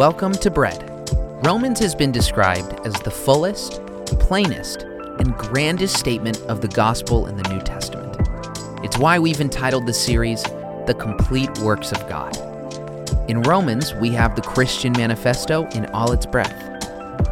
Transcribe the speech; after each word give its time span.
Welcome 0.00 0.32
to 0.32 0.50
Bread. 0.50 0.82
Romans 1.44 1.78
has 1.80 1.94
been 1.94 2.10
described 2.10 2.72
as 2.86 2.94
the 2.94 3.10
fullest, 3.10 3.84
plainest, 4.18 4.84
and 4.84 5.36
grandest 5.36 5.98
statement 5.98 6.40
of 6.44 6.62
the 6.62 6.68
gospel 6.68 7.26
in 7.26 7.36
the 7.36 7.46
New 7.50 7.60
Testament. 7.60 8.16
It's 8.82 8.96
why 8.96 9.18
we've 9.18 9.42
entitled 9.42 9.84
the 9.84 9.92
series 9.92 10.42
The 10.86 10.96
Complete 10.98 11.50
Works 11.58 11.92
of 11.92 12.08
God. 12.08 12.34
In 13.28 13.42
Romans, 13.42 13.94
we 13.96 14.08
have 14.12 14.36
the 14.36 14.40
Christian 14.40 14.94
manifesto 14.94 15.68
in 15.72 15.84
all 15.88 16.12
its 16.12 16.24
breadth. 16.24 16.80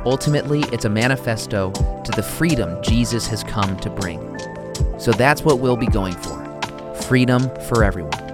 Ultimately, 0.05 0.61
it's 0.71 0.85
a 0.85 0.91
manifesto 0.91 1.71
to 1.71 2.13
the 2.15 2.23
freedom 2.23 2.83
Jesus 2.83 3.27
has 3.29 3.43
come 3.43 3.79
to 3.79 3.89
bring. 3.89 4.21
So 4.99 5.11
that's 5.11 5.43
what 5.43 5.59
we'll 5.59 5.79
be 5.79 5.87
going 5.87 6.17
for 6.17 6.95
freedom 7.05 7.49
for 7.61 7.83
everyone. 7.83 8.28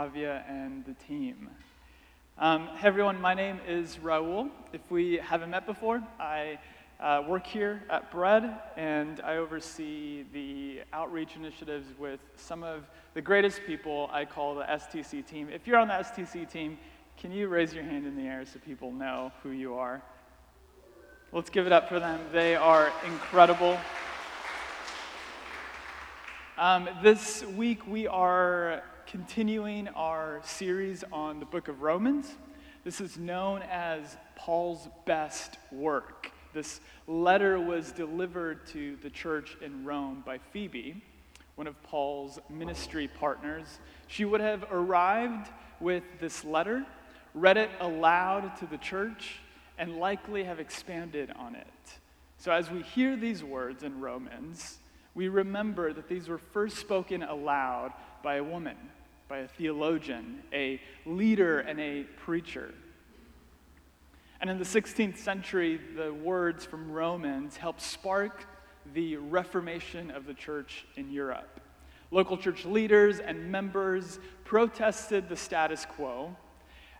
Tavia 0.00 0.42
and 0.48 0.82
the 0.86 0.94
team. 0.94 1.50
Um, 2.38 2.68
hey 2.78 2.88
everyone, 2.88 3.20
my 3.20 3.34
name 3.34 3.60
is 3.68 3.98
Raul. 3.98 4.48
If 4.72 4.80
we 4.88 5.16
haven't 5.22 5.50
met 5.50 5.66
before, 5.66 6.02
I 6.18 6.58
uh, 6.98 7.22
work 7.28 7.46
here 7.46 7.82
at 7.90 8.10
Bread 8.10 8.50
and 8.78 9.20
I 9.20 9.36
oversee 9.36 10.24
the 10.32 10.80
outreach 10.94 11.36
initiatives 11.36 11.86
with 11.98 12.18
some 12.36 12.62
of 12.62 12.88
the 13.12 13.20
greatest 13.20 13.60
people 13.66 14.08
I 14.10 14.24
call 14.24 14.54
the 14.54 14.62
STC 14.62 15.26
team. 15.26 15.50
If 15.52 15.66
you're 15.66 15.76
on 15.76 15.88
the 15.88 15.94
STC 15.94 16.50
team, 16.50 16.78
can 17.18 17.30
you 17.30 17.48
raise 17.48 17.74
your 17.74 17.84
hand 17.84 18.06
in 18.06 18.16
the 18.16 18.22
air 18.22 18.46
so 18.46 18.58
people 18.58 18.92
know 18.92 19.32
who 19.42 19.50
you 19.50 19.74
are? 19.74 20.00
Let's 21.30 21.50
give 21.50 21.66
it 21.66 21.72
up 21.72 21.90
for 21.90 22.00
them. 22.00 22.20
They 22.32 22.56
are 22.56 22.90
incredible. 23.04 23.78
Um, 26.56 26.88
this 27.02 27.44
week 27.44 27.86
we 27.86 28.06
are 28.06 28.82
continuing 29.10 29.88
our 29.88 30.40
series 30.44 31.02
on 31.12 31.40
the 31.40 31.44
book 31.44 31.66
of 31.66 31.82
Romans. 31.82 32.32
This 32.84 33.00
is 33.00 33.18
known 33.18 33.60
as 33.68 34.16
Paul's 34.36 34.86
best 35.04 35.58
work. 35.72 36.30
This 36.52 36.80
letter 37.08 37.58
was 37.58 37.90
delivered 37.90 38.64
to 38.68 38.94
the 39.02 39.10
church 39.10 39.56
in 39.60 39.84
Rome 39.84 40.22
by 40.24 40.38
Phoebe, 40.38 41.02
one 41.56 41.66
of 41.66 41.82
Paul's 41.82 42.38
ministry 42.48 43.08
partners. 43.08 43.80
She 44.06 44.24
would 44.24 44.40
have 44.40 44.64
arrived 44.70 45.50
with 45.80 46.04
this 46.20 46.44
letter, 46.44 46.86
read 47.34 47.56
it 47.56 47.70
aloud 47.80 48.56
to 48.58 48.66
the 48.66 48.78
church, 48.78 49.40
and 49.76 49.96
likely 49.96 50.44
have 50.44 50.60
expanded 50.60 51.32
on 51.36 51.56
it. 51.56 51.66
So 52.38 52.52
as 52.52 52.70
we 52.70 52.82
hear 52.82 53.16
these 53.16 53.42
words 53.42 53.82
in 53.82 54.00
Romans, 54.00 54.78
we 55.16 55.26
remember 55.26 55.92
that 55.92 56.08
these 56.08 56.28
were 56.28 56.38
first 56.38 56.76
spoken 56.76 57.24
aloud 57.24 57.92
by 58.22 58.36
a 58.36 58.44
woman, 58.44 58.76
by 59.30 59.38
a 59.38 59.48
theologian, 59.48 60.42
a 60.52 60.80
leader, 61.06 61.60
and 61.60 61.78
a 61.78 62.02
preacher. 62.16 62.74
And 64.40 64.50
in 64.50 64.58
the 64.58 64.64
16th 64.64 65.18
century, 65.18 65.80
the 65.94 66.12
words 66.12 66.64
from 66.64 66.90
Romans 66.90 67.56
helped 67.56 67.80
spark 67.80 68.44
the 68.92 69.18
Reformation 69.18 70.10
of 70.10 70.26
the 70.26 70.34
church 70.34 70.84
in 70.96 71.12
Europe. 71.12 71.60
Local 72.10 72.36
church 72.36 72.64
leaders 72.64 73.20
and 73.20 73.52
members 73.52 74.18
protested 74.44 75.28
the 75.28 75.36
status 75.36 75.86
quo, 75.86 76.34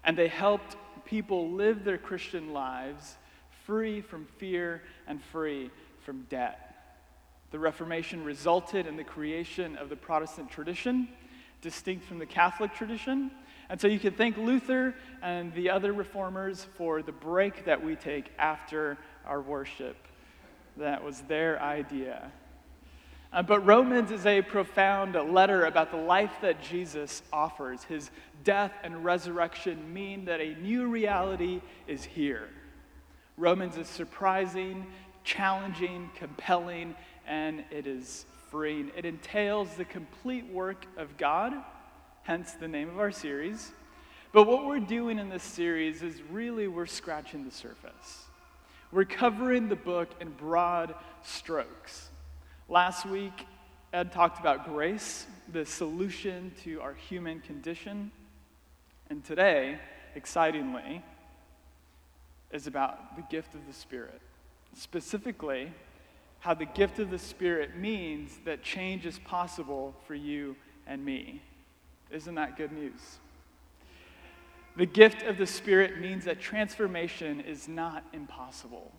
and 0.05 0.17
they 0.17 0.29
helped 0.29 0.77
people 1.07 1.51
live 1.51 1.83
their 1.83 1.99
Christian 1.99 2.53
lives 2.53 3.17
free 3.67 4.01
from 4.01 4.25
fear 4.39 4.83
and 5.09 5.21
free 5.21 5.69
from 6.05 6.23
debt. 6.31 6.71
The 7.51 7.59
Reformation 7.59 8.23
resulted 8.23 8.87
in 8.87 8.97
the 8.97 9.03
creation 9.03 9.77
of 9.77 9.89
the 9.89 9.97
Protestant 9.97 10.49
tradition, 10.49 11.09
distinct 11.61 12.05
from 12.05 12.19
the 12.19 12.27
Catholic 12.27 12.75
tradition. 12.75 13.31
And 13.69 13.81
so 13.81 13.87
you 13.87 14.01
can 14.01 14.13
thank 14.15 14.37
Luther 14.37 14.95
and 15.23 15.53
the 15.55 15.71
other 15.71 15.93
reformers 15.93 16.67
for 16.77 17.03
the 17.03 17.13
break 17.13 17.65
that 17.67 17.83
we 17.83 17.97
take 17.97 18.33
after 18.39 18.99
our 19.27 19.41
worship. 19.41 19.97
That 20.77 21.05
was 21.05 21.21
their 21.23 21.61
idea. 21.63 22.33
Uh, 23.33 23.43
but 23.43 23.61
Romans 23.61 24.11
is 24.11 24.27
a 24.27 24.43
profound 24.43 25.15
letter 25.33 25.67
about 25.67 25.93
the 25.93 25.97
life 25.97 26.33
that 26.43 26.61
Jesus 26.61 27.23
offers. 27.33 27.85
His 27.85 28.11
death 28.43 28.73
and 28.83 29.05
resurrection 29.05 29.93
mean 29.93 30.25
that 30.25 30.41
a 30.41 30.55
new 30.57 30.89
reality 30.89 31.61
is 31.87 32.05
here. 32.05 32.49
Romans 33.37 33.77
is 33.77 33.87
surprising, 33.87 34.85
challenging, 35.23 36.11
compelling, 36.17 36.97
and 37.25 37.63
it 37.71 37.87
is 37.87 38.27
freeing. 38.51 38.91
It 38.97 39.05
entails 39.05 39.75
the 39.77 39.85
complete 39.85 40.47
work 40.47 40.87
of 40.97 41.17
God, 41.17 41.55
hence 42.23 42.53
the 42.53 42.69
name 42.69 42.89
of 42.89 42.99
our 42.99 43.13
series. 43.13 43.73
But 44.33 44.47
what 44.47 44.67
we're 44.67 44.81
doing 44.81 45.19
in 45.19 45.29
this 45.29 45.43
series 45.43 46.03
is 46.03 46.21
really 46.31 46.69
we're 46.69 46.87
scratching 46.87 47.45
the 47.45 47.51
surface. 47.51 48.25
We're 48.93 49.05
covering 49.05 49.69
the 49.69 49.77
book 49.77 50.09
in 50.21 50.31
broad 50.31 50.95
strokes. 51.23 52.09
Last 52.69 53.07
week, 53.07 53.47
Ed 53.93 54.13
talked 54.13 54.39
about 54.39 54.67
grace, 54.67 55.27
the 55.53 55.67
solution 55.67 56.53
to 56.63 56.81
our 56.81 56.95
human 56.95 57.41
condition. 57.41 58.11
And 59.09 59.25
today, 59.25 59.79
excitingly, 60.15 61.03
is 62.53 62.67
about 62.67 63.17
the 63.17 63.23
gift 63.23 63.55
of 63.55 63.67
the 63.67 63.73
Spirit. 63.73 64.21
Specifically, 64.77 65.73
how 66.41 66.55
the 66.55 66.65
gift 66.65 66.99
of 66.99 67.11
the 67.11 67.19
Spirit 67.19 67.77
means 67.77 68.33
that 68.45 68.63
change 68.63 69.07
is 69.07 69.19
possible 69.21 69.95
for 70.07 70.15
you 70.15 70.57
and 70.87 71.05
me. 71.05 71.43
Isn't 72.11 72.35
that 72.35 72.57
good 72.57 72.73
news? 72.73 73.19
The 74.77 74.87
gift 74.87 75.23
of 75.23 75.37
the 75.37 75.47
Spirit 75.47 76.01
means 76.01 76.25
that 76.25 76.41
transformation 76.41 77.41
is 77.41 77.69
not 77.69 78.05
impossible. 78.13 78.91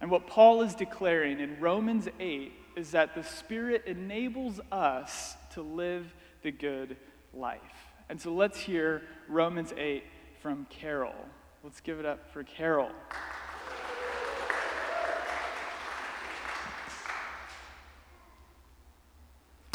And 0.00 0.10
what 0.10 0.26
Paul 0.26 0.62
is 0.62 0.74
declaring 0.74 1.40
in 1.40 1.60
Romans 1.60 2.08
8 2.18 2.52
is 2.76 2.90
that 2.92 3.14
the 3.14 3.22
Spirit 3.22 3.84
enables 3.86 4.60
us 4.72 5.36
to 5.52 5.62
live 5.62 6.12
the 6.42 6.50
good 6.50 6.96
life. 7.32 7.60
And 8.08 8.20
so 8.20 8.32
let's 8.32 8.58
hear 8.58 9.02
Romans 9.28 9.72
8 9.76 10.04
from 10.40 10.66
Carol. 10.70 11.14
Let's 11.62 11.80
give 11.80 12.00
it 12.00 12.06
up 12.06 12.32
for 12.32 12.42
Carol. 12.42 12.90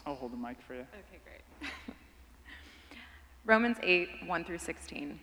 I'll 0.06 0.16
hold 0.30 0.44
the 0.44 0.48
mic 0.48 0.62
for 0.62 0.76
you. 0.76 0.82
Okay, 0.82 1.20
great. 1.24 1.72
Romans 3.46 3.78
8, 3.82 4.10
1 4.28 4.46
through 4.46 4.58
16. 4.58 5.20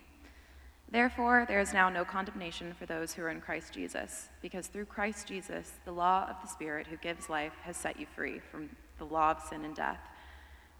Therefore, 0.89 1.45
there 1.47 1.59
is 1.59 1.73
now 1.73 1.89
no 1.89 2.05
condemnation 2.05 2.73
for 2.77 2.85
those 2.85 3.13
who 3.13 3.21
are 3.21 3.29
in 3.29 3.41
Christ 3.41 3.73
Jesus, 3.73 4.29
because 4.41 4.67
through 4.67 4.85
Christ 4.85 5.27
Jesus, 5.27 5.73
the 5.85 5.91
law 5.91 6.27
of 6.29 6.41
the 6.41 6.47
Spirit 6.47 6.87
who 6.87 6.97
gives 6.97 7.29
life 7.29 7.53
has 7.63 7.75
set 7.75 7.99
you 7.99 8.05
free 8.15 8.39
from 8.39 8.69
the 8.97 9.05
law 9.05 9.31
of 9.31 9.41
sin 9.41 9.65
and 9.65 9.75
death. 9.75 9.99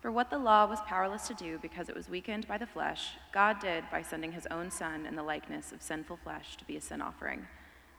For 0.02 0.12
what 0.12 0.30
the 0.30 0.38
law 0.38 0.66
was 0.66 0.80
powerless 0.88 1.28
to 1.28 1.34
do 1.34 1.60
because 1.62 1.90
it 1.90 1.96
was 1.96 2.10
weakened 2.10 2.48
by 2.48 2.58
the 2.58 2.68
flesh, 2.68 3.12
God 3.34 3.60
did 3.60 3.84
by 3.92 4.02
sending 4.02 4.32
his 4.32 4.48
own 4.48 4.72
Son 4.72 5.06
in 5.06 5.16
the 5.16 5.24
likeness 5.24 5.72
of 5.72 5.82
sinful 5.82 6.18
flesh 6.24 6.56
to 6.58 6.66
be 6.66 6.78
a 6.78 6.82
sin 6.82 7.02
offering. 7.02 7.48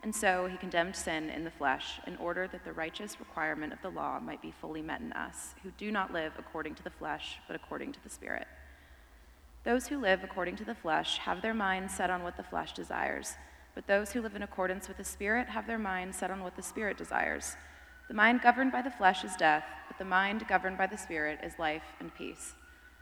And 0.03 0.15
so 0.15 0.47
he 0.47 0.57
condemned 0.57 0.95
sin 0.95 1.29
in 1.29 1.45
the 1.45 1.51
flesh 1.51 2.01
in 2.07 2.17
order 2.17 2.47
that 2.49 2.65
the 2.65 2.73
righteous 2.73 3.19
requirement 3.19 3.73
of 3.73 3.83
the 3.83 3.91
law 3.91 4.21
might 4.21 4.41
be 4.41 4.55
fully 4.61 4.81
met 4.81 5.01
in 5.01 5.13
us, 5.13 5.55
who 5.63 5.71
do 5.73 5.91
not 5.91 6.13
live 6.13 6.33
according 6.39 6.77
to 6.77 6.85
the 6.85 6.91
flesh, 6.91 7.39
but 7.47 7.57
according 7.57 7.93
to 7.93 8.03
the 8.03 8.09
Spirit. 8.09 8.47
Those 9.65 9.89
who 9.89 10.01
live 10.01 10.23
according 10.23 10.57
to 10.57 10.65
the 10.65 10.75
flesh 10.75 11.19
have 11.19 11.43
their 11.43 11.55
minds 11.55 11.95
set 11.95 12.11
on 12.11 12.23
what 12.23 12.37
the 12.37 12.45
flesh 12.45 12.73
desires, 12.73 13.35
but 13.75 13.87
those 13.87 14.13
who 14.13 14.23
live 14.23 14.37
in 14.37 14.43
accordance 14.43 14.89
with 14.89 14.97
the 14.97 15.05
Spirit 15.05 15.49
have 15.49 15.67
their 15.67 15.79
minds 15.79 16.17
set 16.17 16.31
on 16.31 16.43
what 16.43 16.57
the 16.57 16.63
Spirit 16.63 16.97
desires. 16.97 17.57
The 18.07 18.15
mind 18.15 18.41
governed 18.41 18.73
by 18.73 18.83
the 18.83 18.91
flesh 18.91 19.25
is 19.25 19.37
death, 19.37 19.65
but 19.89 19.99
the 19.99 20.05
mind 20.05 20.47
governed 20.49 20.79
by 20.79 20.87
the 20.87 20.97
Spirit 20.97 21.41
is 21.43 21.59
life 21.59 21.83
and 22.01 22.15
peace. 22.15 22.55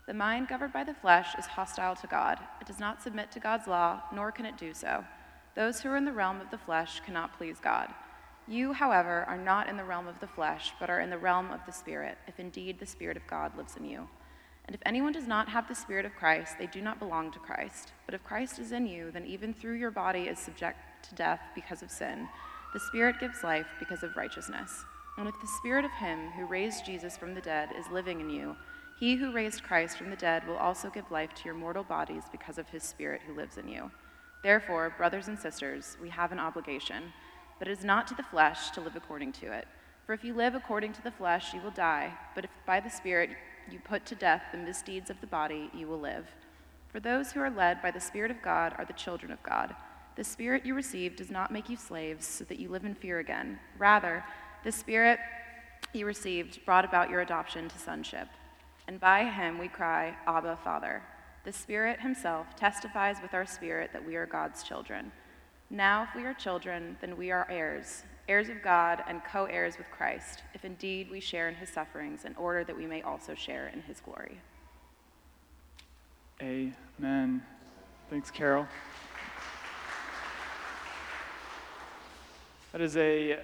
The 0.06 0.14
mind 0.14 0.48
governed 0.48 0.72
by 0.72 0.84
the 0.84 0.94
flesh 0.94 1.34
is 1.38 1.46
hostile 1.46 1.94
to 1.96 2.06
God. 2.06 2.38
It 2.60 2.66
does 2.66 2.80
not 2.80 3.02
submit 3.02 3.30
to 3.32 3.40
God's 3.40 3.66
law, 3.66 4.02
nor 4.12 4.32
can 4.32 4.46
it 4.46 4.56
do 4.56 4.72
so. 4.72 5.04
Those 5.56 5.80
who 5.80 5.88
are 5.88 5.96
in 5.96 6.04
the 6.04 6.12
realm 6.12 6.40
of 6.42 6.50
the 6.50 6.58
flesh 6.58 7.00
cannot 7.00 7.36
please 7.38 7.56
God. 7.58 7.88
You, 8.46 8.74
however, 8.74 9.24
are 9.26 9.38
not 9.38 9.68
in 9.70 9.78
the 9.78 9.84
realm 9.84 10.06
of 10.06 10.20
the 10.20 10.26
flesh, 10.26 10.72
but 10.78 10.90
are 10.90 11.00
in 11.00 11.08
the 11.08 11.18
realm 11.18 11.50
of 11.50 11.64
the 11.64 11.72
Spirit, 11.72 12.18
if 12.28 12.38
indeed 12.38 12.78
the 12.78 12.84
Spirit 12.86 13.16
of 13.16 13.26
God 13.26 13.56
lives 13.56 13.74
in 13.76 13.86
you. 13.86 14.06
And 14.66 14.74
if 14.74 14.82
anyone 14.84 15.12
does 15.12 15.26
not 15.26 15.48
have 15.48 15.66
the 15.66 15.74
Spirit 15.74 16.04
of 16.04 16.14
Christ, 16.14 16.58
they 16.58 16.66
do 16.66 16.82
not 16.82 16.98
belong 16.98 17.32
to 17.32 17.38
Christ. 17.38 17.92
But 18.04 18.14
if 18.14 18.22
Christ 18.22 18.58
is 18.58 18.70
in 18.70 18.86
you, 18.86 19.10
then 19.10 19.24
even 19.24 19.54
through 19.54 19.76
your 19.76 19.90
body 19.90 20.24
is 20.24 20.38
subject 20.38 20.78
to 21.08 21.14
death 21.14 21.40
because 21.54 21.82
of 21.82 21.90
sin, 21.90 22.28
the 22.74 22.80
Spirit 22.80 23.18
gives 23.18 23.42
life 23.42 23.66
because 23.78 24.02
of 24.02 24.14
righteousness. 24.14 24.84
And 25.16 25.26
if 25.26 25.40
the 25.40 25.48
Spirit 25.58 25.86
of 25.86 25.92
Him 25.92 26.30
who 26.32 26.44
raised 26.44 26.84
Jesus 26.84 27.16
from 27.16 27.34
the 27.34 27.40
dead 27.40 27.70
is 27.78 27.86
living 27.90 28.20
in 28.20 28.28
you, 28.28 28.56
he 29.00 29.16
who 29.16 29.32
raised 29.32 29.62
Christ 29.62 29.96
from 29.96 30.10
the 30.10 30.16
dead 30.16 30.46
will 30.46 30.56
also 30.56 30.90
give 30.90 31.10
life 31.10 31.34
to 31.34 31.44
your 31.46 31.54
mortal 31.54 31.84
bodies 31.84 32.24
because 32.30 32.58
of 32.58 32.68
His 32.68 32.82
Spirit 32.82 33.22
who 33.26 33.34
lives 33.34 33.56
in 33.56 33.68
you. 33.68 33.90
Therefore, 34.46 34.94
brothers 34.96 35.26
and 35.26 35.36
sisters, 35.36 35.96
we 36.00 36.08
have 36.10 36.30
an 36.30 36.38
obligation. 36.38 37.12
But 37.58 37.66
it 37.66 37.72
is 37.72 37.84
not 37.84 38.06
to 38.06 38.14
the 38.14 38.22
flesh 38.22 38.70
to 38.70 38.80
live 38.80 38.94
according 38.94 39.32
to 39.32 39.52
it. 39.52 39.66
For 40.06 40.12
if 40.12 40.22
you 40.22 40.34
live 40.34 40.54
according 40.54 40.92
to 40.92 41.02
the 41.02 41.10
flesh, 41.10 41.52
you 41.52 41.60
will 41.60 41.72
die. 41.72 42.12
But 42.36 42.44
if 42.44 42.50
by 42.64 42.78
the 42.78 42.88
Spirit 42.88 43.30
you 43.68 43.80
put 43.80 44.06
to 44.06 44.14
death 44.14 44.42
the 44.52 44.58
misdeeds 44.58 45.10
of 45.10 45.20
the 45.20 45.26
body, 45.26 45.68
you 45.74 45.88
will 45.88 45.98
live. 45.98 46.28
For 46.92 47.00
those 47.00 47.32
who 47.32 47.40
are 47.40 47.50
led 47.50 47.82
by 47.82 47.90
the 47.90 48.00
Spirit 48.00 48.30
of 48.30 48.40
God 48.40 48.72
are 48.78 48.84
the 48.84 48.92
children 48.92 49.32
of 49.32 49.42
God. 49.42 49.74
The 50.14 50.22
Spirit 50.22 50.64
you 50.64 50.76
received 50.76 51.16
does 51.16 51.32
not 51.32 51.50
make 51.50 51.68
you 51.68 51.76
slaves 51.76 52.24
so 52.24 52.44
that 52.44 52.60
you 52.60 52.68
live 52.68 52.84
in 52.84 52.94
fear 52.94 53.18
again. 53.18 53.58
Rather, 53.78 54.22
the 54.62 54.70
Spirit 54.70 55.18
you 55.92 56.06
received 56.06 56.64
brought 56.64 56.84
about 56.84 57.10
your 57.10 57.22
adoption 57.22 57.68
to 57.68 57.78
sonship. 57.80 58.28
And 58.86 59.00
by 59.00 59.24
him 59.24 59.58
we 59.58 59.66
cry, 59.66 60.16
Abba, 60.24 60.60
Father. 60.62 61.02
The 61.46 61.52
Spirit 61.52 62.00
himself 62.00 62.56
testifies 62.56 63.22
with 63.22 63.32
our 63.32 63.46
spirit 63.46 63.92
that 63.92 64.04
we 64.04 64.16
are 64.16 64.26
God's 64.26 64.64
children. 64.64 65.12
Now, 65.70 66.02
if 66.02 66.08
we 66.16 66.24
are 66.24 66.34
children, 66.34 66.96
then 67.00 67.16
we 67.16 67.30
are 67.30 67.46
heirs, 67.48 68.02
heirs 68.28 68.48
of 68.48 68.64
God 68.64 69.04
and 69.06 69.22
co 69.24 69.44
heirs 69.44 69.78
with 69.78 69.88
Christ, 69.92 70.42
if 70.54 70.64
indeed 70.64 71.08
we 71.08 71.20
share 71.20 71.48
in 71.48 71.54
his 71.54 71.68
sufferings, 71.68 72.24
in 72.24 72.34
order 72.34 72.64
that 72.64 72.76
we 72.76 72.84
may 72.84 73.00
also 73.02 73.36
share 73.36 73.68
in 73.68 73.80
his 73.82 74.00
glory. 74.00 74.40
Amen. 76.42 77.40
Thanks, 78.10 78.32
Carol. 78.32 78.66
That 82.72 82.80
is 82.80 82.96
a 82.96 83.38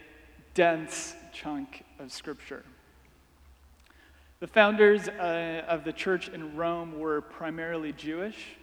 dense 0.54 1.14
chunk 1.32 1.84
of 2.00 2.10
scripture. 2.10 2.64
The 4.42 4.48
founders 4.48 5.06
uh, 5.06 5.62
of 5.68 5.84
the 5.84 5.92
church 5.92 6.28
in 6.28 6.56
Rome 6.56 6.98
were 6.98 7.20
primarily 7.20 7.92
Jewish. 7.92 8.56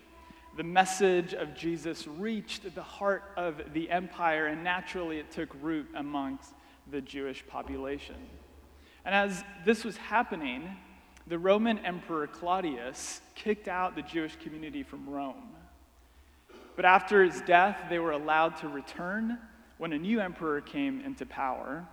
The 0.57 0.63
message 0.63 1.33
of 1.33 1.55
Jesus 1.55 2.05
reached 2.05 2.75
the 2.75 2.83
heart 2.83 3.23
of 3.37 3.61
the 3.71 3.89
empire, 3.89 4.47
and 4.47 4.61
naturally 4.61 5.19
it 5.19 5.31
took 5.31 5.47
root 5.61 5.87
amongst 5.95 6.51
the 6.91 6.99
Jewish 6.99 7.47
population. 7.47 8.17
And 9.05 9.15
as 9.15 9.41
this 9.63 9.85
was 9.85 9.95
happening, 9.95 10.69
the 11.27 11.39
Roman 11.39 11.79
Emperor 11.85 12.27
Claudius 12.27 13.21
kicked 13.35 13.69
out 13.69 13.95
the 13.95 14.01
Jewish 14.01 14.35
community 14.35 14.83
from 14.83 15.09
Rome. 15.09 15.47
But 16.75 16.83
after 16.83 17.23
his 17.23 17.39
death, 17.43 17.85
they 17.89 17.99
were 17.99 18.11
allowed 18.11 18.57
to 18.57 18.67
return 18.67 19.37
when 19.77 19.93
a 19.93 19.97
new 19.97 20.19
emperor 20.19 20.59
came 20.59 20.99
into 20.99 21.25
power. 21.25 21.87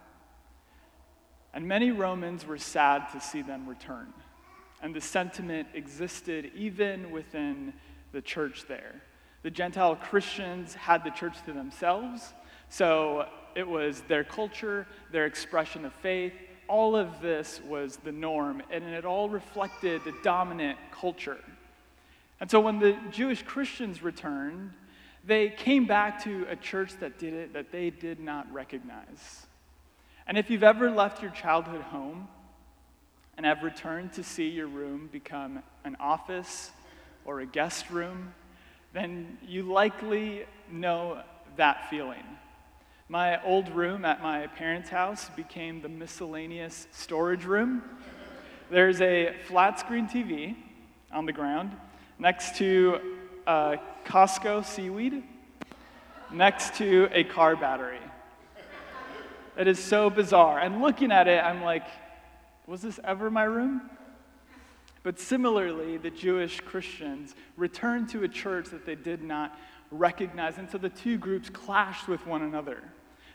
And 1.56 1.66
many 1.66 1.90
Romans 1.90 2.44
were 2.44 2.58
sad 2.58 3.10
to 3.12 3.20
see 3.20 3.40
them 3.40 3.66
return. 3.66 4.12
And 4.82 4.94
the 4.94 5.00
sentiment 5.00 5.68
existed 5.72 6.50
even 6.54 7.10
within 7.10 7.72
the 8.12 8.20
church 8.20 8.66
there. 8.68 9.00
The 9.42 9.50
Gentile 9.50 9.96
Christians 9.96 10.74
had 10.74 11.02
the 11.02 11.08
church 11.08 11.34
to 11.46 11.54
themselves, 11.54 12.34
so 12.68 13.26
it 13.54 13.66
was 13.66 14.02
their 14.02 14.22
culture, 14.22 14.86
their 15.12 15.24
expression 15.24 15.86
of 15.86 15.94
faith. 15.94 16.34
All 16.68 16.94
of 16.94 17.22
this 17.22 17.62
was 17.66 17.96
the 17.96 18.12
norm, 18.12 18.62
and 18.70 18.84
it 18.84 19.06
all 19.06 19.30
reflected 19.30 20.04
the 20.04 20.12
dominant 20.22 20.78
culture. 20.92 21.42
And 22.38 22.50
so 22.50 22.60
when 22.60 22.80
the 22.80 22.98
Jewish 23.10 23.42
Christians 23.42 24.02
returned, 24.02 24.72
they 25.24 25.48
came 25.48 25.86
back 25.86 26.22
to 26.24 26.46
a 26.50 26.56
church 26.56 26.92
that 27.00 27.18
did 27.18 27.32
it 27.32 27.54
that 27.54 27.72
they 27.72 27.88
did 27.88 28.20
not 28.20 28.52
recognize. 28.52 29.45
And 30.26 30.36
if 30.36 30.50
you've 30.50 30.64
ever 30.64 30.90
left 30.90 31.22
your 31.22 31.30
childhood 31.30 31.82
home 31.82 32.26
and 33.36 33.46
have 33.46 33.62
returned 33.62 34.12
to 34.14 34.24
see 34.24 34.48
your 34.48 34.66
room 34.66 35.08
become 35.12 35.62
an 35.84 35.96
office 36.00 36.72
or 37.24 37.40
a 37.40 37.46
guest 37.46 37.90
room, 37.90 38.34
then 38.92 39.38
you 39.46 39.62
likely 39.62 40.44
know 40.70 41.22
that 41.56 41.88
feeling. 41.90 42.24
My 43.08 43.40
old 43.44 43.68
room 43.68 44.04
at 44.04 44.20
my 44.20 44.48
parents' 44.48 44.88
house 44.88 45.28
became 45.36 45.80
the 45.80 45.88
miscellaneous 45.88 46.88
storage 46.90 47.44
room. 47.44 47.82
There's 48.68 49.00
a 49.00 49.32
flat 49.46 49.78
screen 49.78 50.08
TV 50.08 50.56
on 51.12 51.24
the 51.24 51.32
ground 51.32 51.76
next 52.18 52.56
to 52.56 52.98
a 53.46 53.78
Costco 54.04 54.64
seaweed, 54.64 55.22
next 56.32 56.74
to 56.78 57.08
a 57.12 57.22
car 57.22 57.54
battery. 57.54 58.00
It 59.56 59.68
is 59.68 59.78
so 59.78 60.10
bizarre. 60.10 60.58
And 60.58 60.82
looking 60.82 61.10
at 61.10 61.28
it, 61.28 61.42
I'm 61.42 61.62
like, 61.62 61.86
was 62.66 62.82
this 62.82 63.00
ever 63.04 63.30
my 63.30 63.44
room? 63.44 63.90
But 65.02 65.20
similarly, 65.20 65.98
the 65.98 66.10
Jewish 66.10 66.60
Christians 66.60 67.34
returned 67.56 68.08
to 68.10 68.24
a 68.24 68.28
church 68.28 68.70
that 68.70 68.84
they 68.84 68.96
did 68.96 69.22
not 69.22 69.56
recognize. 69.90 70.58
And 70.58 70.68
so 70.68 70.78
the 70.78 70.88
two 70.88 71.16
groups 71.16 71.48
clashed 71.48 72.08
with 72.08 72.26
one 72.26 72.42
another. 72.42 72.82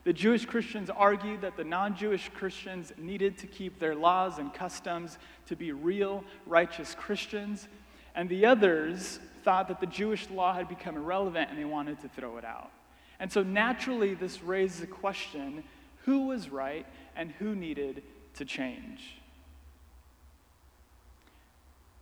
The 0.03 0.13
Jewish 0.13 0.45
Christians 0.45 0.89
argued 0.89 1.41
that 1.41 1.57
the 1.57 1.63
non 1.63 1.95
Jewish 1.95 2.29
Christians 2.33 2.91
needed 2.97 3.37
to 3.37 3.47
keep 3.47 3.79
their 3.79 3.95
laws 3.95 4.37
and 4.37 4.53
customs 4.53 5.17
to 5.45 5.55
be 5.55 5.71
real, 5.71 6.23
righteous 6.45 6.95
Christians. 6.95 7.67
And 8.15 8.27
the 8.27 8.45
others 8.45 9.19
thought 9.43 9.67
that 9.69 9.79
the 9.79 9.87
Jewish 9.87 10.29
law 10.29 10.53
had 10.53 10.67
become 10.67 10.97
irrelevant 10.97 11.49
and 11.49 11.57
they 11.57 11.65
wanted 11.65 12.01
to 12.01 12.09
throw 12.09 12.37
it 12.37 12.45
out. 12.45 12.71
And 13.19 13.31
so 13.31 13.43
naturally, 13.43 14.15
this 14.15 14.41
raises 14.41 14.81
a 14.81 14.87
question 14.87 15.63
who 16.05 16.27
was 16.27 16.49
right 16.49 16.85
and 17.15 17.31
who 17.31 17.55
needed 17.55 18.03
to 18.35 18.45
change? 18.45 19.17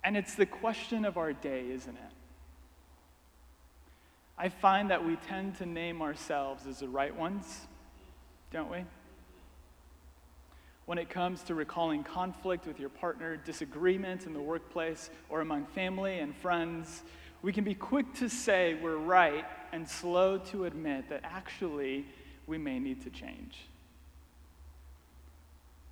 And 0.02 0.16
it's 0.16 0.34
the 0.34 0.46
question 0.46 1.04
of 1.04 1.18
our 1.18 1.32
day, 1.32 1.70
isn't 1.70 1.96
it? 1.96 2.12
I 4.38 4.48
find 4.48 4.90
that 4.90 5.04
we 5.04 5.16
tend 5.16 5.56
to 5.56 5.66
name 5.66 6.00
ourselves 6.00 6.66
as 6.66 6.78
the 6.78 6.88
right 6.88 7.14
ones, 7.14 7.66
don't 8.50 8.70
we? 8.70 8.84
When 10.86 10.96
it 10.96 11.10
comes 11.10 11.42
to 11.44 11.54
recalling 11.54 12.02
conflict 12.02 12.66
with 12.66 12.80
your 12.80 12.88
partner, 12.88 13.36
disagreement 13.36 14.24
in 14.24 14.32
the 14.32 14.40
workplace, 14.40 15.10
or 15.28 15.42
among 15.42 15.66
family 15.66 16.20
and 16.20 16.34
friends, 16.34 17.02
we 17.42 17.52
can 17.52 17.64
be 17.64 17.74
quick 17.74 18.14
to 18.14 18.30
say 18.30 18.78
we're 18.82 18.96
right 18.96 19.44
and 19.72 19.86
slow 19.86 20.38
to 20.38 20.64
admit 20.64 21.10
that 21.10 21.20
actually 21.22 22.06
we 22.46 22.56
may 22.56 22.78
need 22.78 23.02
to 23.02 23.10
change 23.10 23.68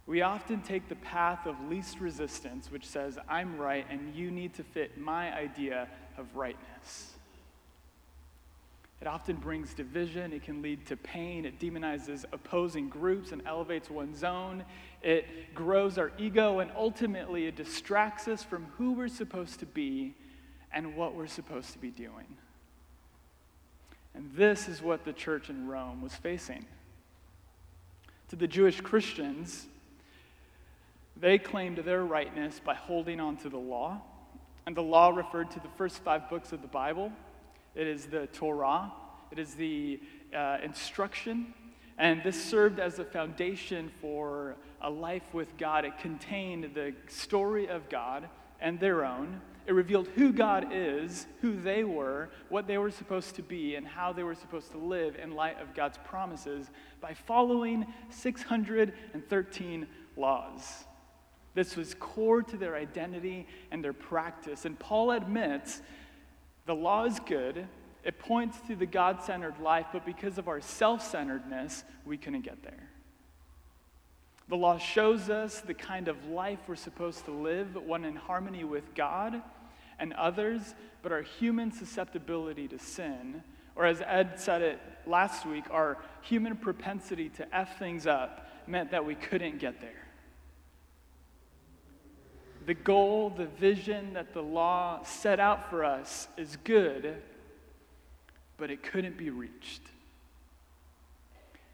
we 0.09 0.23
often 0.23 0.63
take 0.63 0.89
the 0.89 0.97
path 0.97 1.47
of 1.47 1.55
least 1.69 2.01
resistance, 2.01 2.73
which 2.73 2.87
says, 2.87 3.19
I'm 3.29 3.59
right 3.59 3.87
and 3.91 4.15
you 4.15 4.31
need 4.31 4.55
to 4.55 4.65
fit 4.65 4.97
my 4.99 5.33
idea 5.37 5.87
of 6.17 6.35
rightness. 6.35 7.13
It 9.03 9.07
often 9.07 9.37
brings 9.37 9.75
division. 9.75 10.33
It 10.33 10.43
can 10.43 10.63
lead 10.63 10.87
to 10.87 10.97
pain. 10.97 11.45
It 11.45 11.61
demonizes 11.61 12.25
opposing 12.33 12.89
groups 12.89 13.33
and 13.33 13.43
elevates 13.47 13.91
one's 13.91 14.25
own. 14.25 14.65
It 15.03 15.55
grows 15.55 15.99
our 15.99 16.11
ego, 16.19 16.59
and 16.59 16.73
ultimately, 16.75 17.47
it 17.47 17.55
distracts 17.55 18.27
us 18.27 18.43
from 18.43 18.67
who 18.77 18.95
we're 18.95 19.07
supposed 19.09 19.61
to 19.61 19.67
be 19.67 20.15
and 20.73 20.97
what 20.97 21.15
we're 21.15 21.29
supposed 21.29 21.73
to 21.75 21.79
be 21.79 21.91
doing. 21.91 22.27
And 24.15 24.33
this 24.35 24.69
is 24.69 24.83
what 24.83 25.05
the 25.05 25.13
church 25.13 25.49
in 25.49 25.69
Rome 25.69 26.03
was 26.03 26.15
facing. 26.15 26.65
To 28.31 28.37
the 28.37 28.49
Jewish 28.49 28.81
Christians, 28.81 29.69
they 31.21 31.39
claimed 31.39 31.79
their 31.79 32.05
rightness 32.05 32.61
by 32.65 32.75
holding 32.75 33.21
on 33.21 33.37
to 33.39 33.49
the 33.49 33.59
law. 33.59 34.01
And 34.67 34.77
the 34.77 34.83
law 34.83 35.11
referred 35.11 35.51
to 35.53 35.61
the 35.61 35.69
first 35.77 35.99
five 36.05 36.29
books 36.29 36.53
of 36.53 36.63
the 36.63 36.69
Bible. 36.69 37.13
It 37.75 37.87
is 37.87 38.07
the 38.07 38.27
Torah, 38.29 38.93
it 39.31 39.39
is 39.39 39.55
the 39.55 40.01
uh, 40.35 40.59
instruction. 40.63 41.55
And 41.97 42.23
this 42.23 42.41
served 42.41 42.79
as 42.79 43.01
a 43.01 43.05
foundation 43.05 43.91
for 44.01 44.57
a 44.81 44.89
life 44.89 45.23
with 45.33 45.57
God. 45.57 45.85
It 45.85 45.99
contained 45.99 46.71
the 46.75 46.95
story 47.09 47.69
of 47.69 47.89
God 47.89 48.29
and 48.61 48.79
their 48.79 49.05
own. 49.05 49.41
It 49.67 49.73
revealed 49.73 50.09
who 50.15 50.33
God 50.33 50.69
is, 50.73 51.27
who 51.41 51.61
they 51.61 51.85
were, 51.85 52.31
what 52.49 52.67
they 52.67 52.79
were 52.79 52.91
supposed 52.91 53.35
to 53.35 53.43
be, 53.43 53.75
and 53.75 53.87
how 53.87 54.13
they 54.13 54.23
were 54.23 54.35
supposed 54.35 54.71
to 54.71 54.79
live 54.79 55.17
in 55.17 55.33
light 55.33 55.61
of 55.61 55.75
God's 55.75 55.99
promises 56.05 56.71
by 57.01 57.15
following 57.15 57.85
613 58.11 59.87
laws. 60.17 60.85
This 61.59 61.75
was 61.75 61.93
core 61.95 62.41
to 62.41 62.57
their 62.57 62.77
identity 62.77 63.45
and 63.73 63.83
their 63.83 63.93
practice. 63.93 64.65
And 64.65 64.79
Paul 64.79 65.11
admits 65.11 65.83
the 66.67 66.75
law 66.77 67.05
is 67.05 67.19
good, 67.27 67.67
it 68.05 68.21
points 68.21 68.61
to 68.69 68.77
the 68.77 68.87
God 68.87 69.25
centered 69.25 69.59
life, 69.59 69.87
but 69.93 70.07
because 70.07 70.39
of 70.39 70.47
our 70.47 70.61
self 70.61 71.05
centeredness, 71.05 71.83
we 72.07 72.17
couldn't 72.17 72.43
get 72.43 72.63
there. 72.63 72.89
The 74.47 74.57
law 74.57 74.79
shows 74.79 75.31
us 75.31 75.61
the 75.61 75.75
kind 75.75 76.07
of 76.07 76.27
life 76.27 76.61
we're 76.69 76.77
supposed 76.77 77.25
to 77.25 77.33
live, 77.33 77.75
one 77.75 78.05
in 78.05 78.15
harmony 78.15 78.63
with 78.63 78.95
God 78.95 79.43
and 79.99 80.13
others, 80.13 80.77
but 81.03 81.11
our 81.11 81.23
human 81.23 81.73
susceptibility 81.73 82.69
to 82.69 82.79
sin, 82.79 83.43
or 83.75 83.85
as 83.85 84.01
Ed 84.03 84.39
said 84.39 84.63
it 84.63 84.81
last 85.09 85.45
week, 85.45 85.65
our 85.73 85.99
human 86.23 86.55
propensity 86.55 87.31
to 87.31 87.53
F 87.53 87.81
things 87.81 88.07
up 88.07 88.49
meant 88.69 88.93
that 88.93 89.05
we 89.05 89.17
couldn't 89.17 89.59
get 89.59 89.81
there 89.81 90.08
the 92.69 92.75
goal, 92.75 93.31
the 93.31 93.47
vision 93.47 94.13
that 94.13 94.35
the 94.35 94.43
law 94.43 95.03
set 95.03 95.41
out 95.41 95.71
for 95.71 95.87
us 95.87 96.29
is 96.37 96.59
good, 96.65 97.17
but 98.59 98.71
it 98.71 98.83
couldn't 98.83 99.17
be 99.17 99.31
reached. 99.31 99.81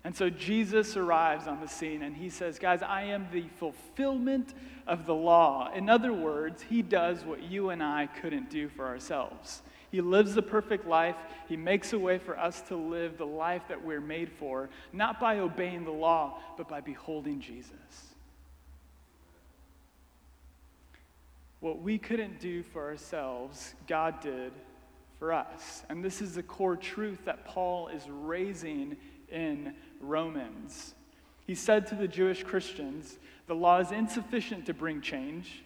And 0.04 0.14
so 0.14 0.30
Jesus 0.30 0.96
arrives 0.96 1.48
on 1.48 1.60
the 1.60 1.66
scene 1.66 2.04
and 2.04 2.14
he 2.14 2.30
says, 2.30 2.60
Guys, 2.60 2.80
I 2.80 3.02
am 3.02 3.26
the 3.32 3.42
fulfillment 3.58 4.54
of 4.86 5.04
the 5.04 5.16
law. 5.16 5.68
In 5.74 5.90
other 5.90 6.12
words, 6.12 6.62
he 6.62 6.80
does 6.80 7.24
what 7.24 7.42
you 7.42 7.70
and 7.70 7.82
I 7.82 8.06
couldn't 8.06 8.48
do 8.48 8.68
for 8.68 8.86
ourselves. 8.86 9.62
He 9.90 10.00
lives 10.00 10.36
the 10.36 10.42
perfect 10.42 10.86
life. 10.86 11.16
He 11.48 11.56
makes 11.56 11.92
a 11.92 11.98
way 11.98 12.18
for 12.18 12.38
us 12.38 12.60
to 12.68 12.76
live 12.76 13.18
the 13.18 13.26
life 13.26 13.62
that 13.68 13.84
we're 13.84 14.00
made 14.00 14.30
for, 14.30 14.70
not 14.92 15.18
by 15.18 15.40
obeying 15.40 15.86
the 15.86 15.90
law, 15.90 16.38
but 16.56 16.68
by 16.68 16.80
beholding 16.80 17.40
Jesus. 17.40 18.13
What 21.64 21.80
we 21.80 21.96
couldn't 21.96 22.40
do 22.40 22.62
for 22.62 22.84
ourselves, 22.84 23.74
God 23.86 24.20
did 24.20 24.52
for 25.18 25.32
us. 25.32 25.82
And 25.88 26.04
this 26.04 26.20
is 26.20 26.34
the 26.34 26.42
core 26.42 26.76
truth 26.76 27.20
that 27.24 27.46
Paul 27.46 27.88
is 27.88 28.02
raising 28.06 28.98
in 29.30 29.72
Romans. 29.98 30.94
He 31.46 31.54
said 31.54 31.86
to 31.86 31.94
the 31.94 32.06
Jewish 32.06 32.44
Christians, 32.44 33.18
the 33.46 33.54
law 33.54 33.78
is 33.78 33.92
insufficient 33.92 34.66
to 34.66 34.74
bring 34.74 35.00
change, 35.00 35.64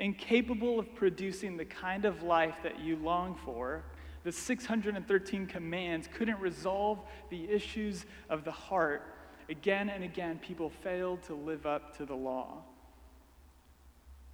incapable 0.00 0.80
of 0.80 0.92
producing 0.96 1.56
the 1.56 1.64
kind 1.64 2.04
of 2.04 2.24
life 2.24 2.56
that 2.64 2.80
you 2.80 2.96
long 2.96 3.36
for. 3.44 3.84
The 4.24 4.32
613 4.32 5.46
commands 5.46 6.08
couldn't 6.12 6.40
resolve 6.40 6.98
the 7.30 7.48
issues 7.48 8.06
of 8.28 8.42
the 8.42 8.50
heart. 8.50 9.14
Again 9.48 9.88
and 9.88 10.02
again, 10.02 10.40
people 10.40 10.68
failed 10.68 11.22
to 11.28 11.34
live 11.36 11.64
up 11.64 11.96
to 11.98 12.06
the 12.06 12.16
law. 12.16 12.64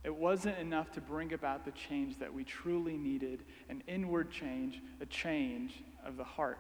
It 0.05 0.15
wasn't 0.15 0.59
enough 0.59 0.93
to 0.93 1.01
bring 1.01 1.33
about 1.33 1.65
the 1.65 1.71
change 1.73 2.19
that 2.19 2.33
we 2.33 2.45
truly 2.45 2.99
needed 2.99 3.43
an 3.71 3.83
inward 3.89 4.31
change, 4.31 4.81
a 5.01 5.07
change 5.07 5.83
of 6.05 6.19
the 6.19 6.25
heart. 6.25 6.59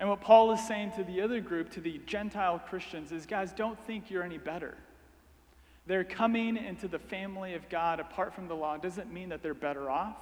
And 0.00 0.08
what 0.08 0.20
Paul 0.20 0.50
is 0.52 0.66
saying 0.66 0.92
to 0.96 1.04
the 1.04 1.20
other 1.20 1.40
group, 1.40 1.70
to 1.72 1.80
the 1.80 2.00
Gentile 2.06 2.58
Christians, 2.58 3.12
is 3.12 3.24
guys, 3.24 3.52
don't 3.52 3.78
think 3.86 4.10
you're 4.10 4.24
any 4.24 4.38
better. 4.38 4.76
They're 5.86 6.04
coming 6.04 6.56
into 6.56 6.88
the 6.88 6.98
family 6.98 7.54
of 7.54 7.68
God 7.68 8.00
apart 8.00 8.34
from 8.34 8.48
the 8.48 8.54
law 8.54 8.76
doesn't 8.76 9.12
mean 9.12 9.28
that 9.28 9.42
they're 9.42 9.54
better 9.54 9.88
off. 9.88 10.16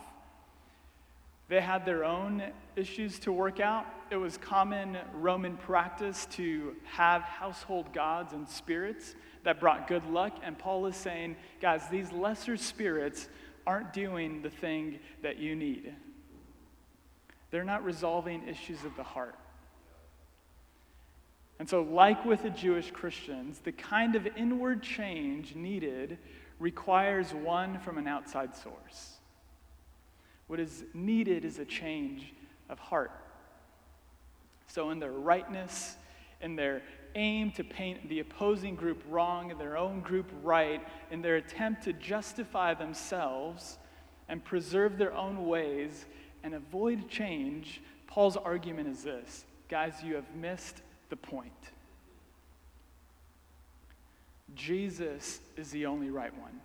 They 1.49 1.61
had 1.63 1.87
their 1.87 2.05
own 2.05 2.43
issues 2.77 3.19
to 3.21 3.33
work 3.33 3.59
out. 3.59 3.87
It 4.11 4.17
was 4.17 4.37
common 4.37 4.99
Roman 5.15 5.57
practice 5.57 6.27
to 6.33 6.77
have 6.85 7.23
household 7.23 7.93
gods 7.95 8.35
and 8.35 8.47
spirits 8.47 9.15
that 9.45 9.61
brought 9.61 9.89
good 9.89 10.07
luck. 10.11 10.33
And 10.43 10.59
Paul 10.59 10.87
is 10.87 10.97
saying, 10.97 11.37
guys, 11.61 11.89
these 11.91 12.13
lesser 12.13 12.57
spirits 12.57 13.29
aren't 13.67 13.93
doing 13.93 14.43
the 14.43 14.51
thing 14.51 14.99
that 15.23 15.39
you 15.39 15.55
need. 15.55 15.95
They're 17.51 17.65
not 17.65 17.85
resolving 17.85 18.47
issues 18.47 18.85
of 18.85 18.97
the 18.97 19.03
heart. 19.03 19.37
And 21.59 21.69
so, 21.69 21.83
like 21.83 22.25
with 22.25 22.43
the 22.43 22.51
Jewish 22.51 22.91
Christians, 22.91 23.59
the 23.59 23.73
kind 23.73 24.15
of 24.15 24.27
inward 24.37 24.83
change 24.83 25.55
needed 25.55 26.19
requires 26.59 27.35
one 27.35 27.79
from 27.81 27.99
an 27.99 28.07
outside 28.07 28.57
source. 28.57 29.17
What 30.47 30.61
is 30.61 30.85
needed 30.95 31.45
is 31.45 31.59
a 31.59 31.65
change 31.65 32.33
of 32.69 32.79
heart. 32.79 33.11
So, 34.69 34.91
in 34.91 35.01
their 35.01 35.13
rightness, 35.13 35.97
in 36.41 36.55
their 36.55 36.83
aim 37.15 37.51
to 37.53 37.65
paint 37.65 38.09
the 38.09 38.21
opposing 38.21 38.75
group 38.75 39.03
wrong 39.09 39.51
and 39.51 39.61
their 39.61 39.77
own 39.77 40.01
group 40.01 40.31
right, 40.43 40.87
in 41.11 41.23
their 41.23 41.37
attempt 41.37 41.85
to 41.85 41.93
justify 41.93 42.75
themselves 42.75 43.79
and 44.29 44.45
preserve 44.45 44.99
their 44.99 45.15
own 45.15 45.47
ways 45.47 46.07
and 46.43 46.55
avoid 46.55 47.09
change, 47.09 47.83
Paul's 48.07 48.37
argument 48.37 48.89
is 48.89 49.03
this 49.03 49.45
guys, 49.69 49.95
you 50.03 50.15
have 50.15 50.35
missed 50.35 50.83
the 51.11 51.17
point. 51.17 51.53
Jesus 54.55 55.41
is 55.57 55.71
the 55.71 55.87
only 55.87 56.11
right 56.11 56.37
one. 56.39 56.61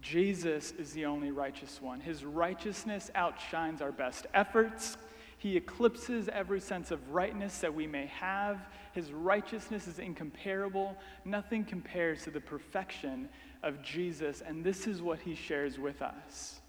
Jesus 0.00 0.72
is 0.78 0.92
the 0.92 1.06
only 1.06 1.32
righteous 1.32 1.82
one. 1.82 2.00
His 2.00 2.24
righteousness 2.24 3.10
outshines 3.14 3.82
our 3.82 3.90
best 3.90 4.26
efforts. 4.32 4.96
He 5.38 5.56
eclipses 5.56 6.28
every 6.28 6.60
sense 6.60 6.90
of 6.90 7.10
rightness 7.10 7.58
that 7.58 7.74
we 7.74 7.86
may 7.86 8.06
have. 8.06 8.68
His 8.92 9.12
righteousness 9.12 9.86
is 9.86 9.98
incomparable. 9.98 10.96
Nothing 11.24 11.64
compares 11.64 12.22
to 12.24 12.30
the 12.30 12.40
perfection 12.40 13.28
of 13.62 13.82
Jesus, 13.82 14.40
and 14.40 14.64
this 14.64 14.86
is 14.86 15.02
what 15.02 15.20
he 15.20 15.34
shares 15.34 15.78
with 15.78 16.02
us. 16.02 16.60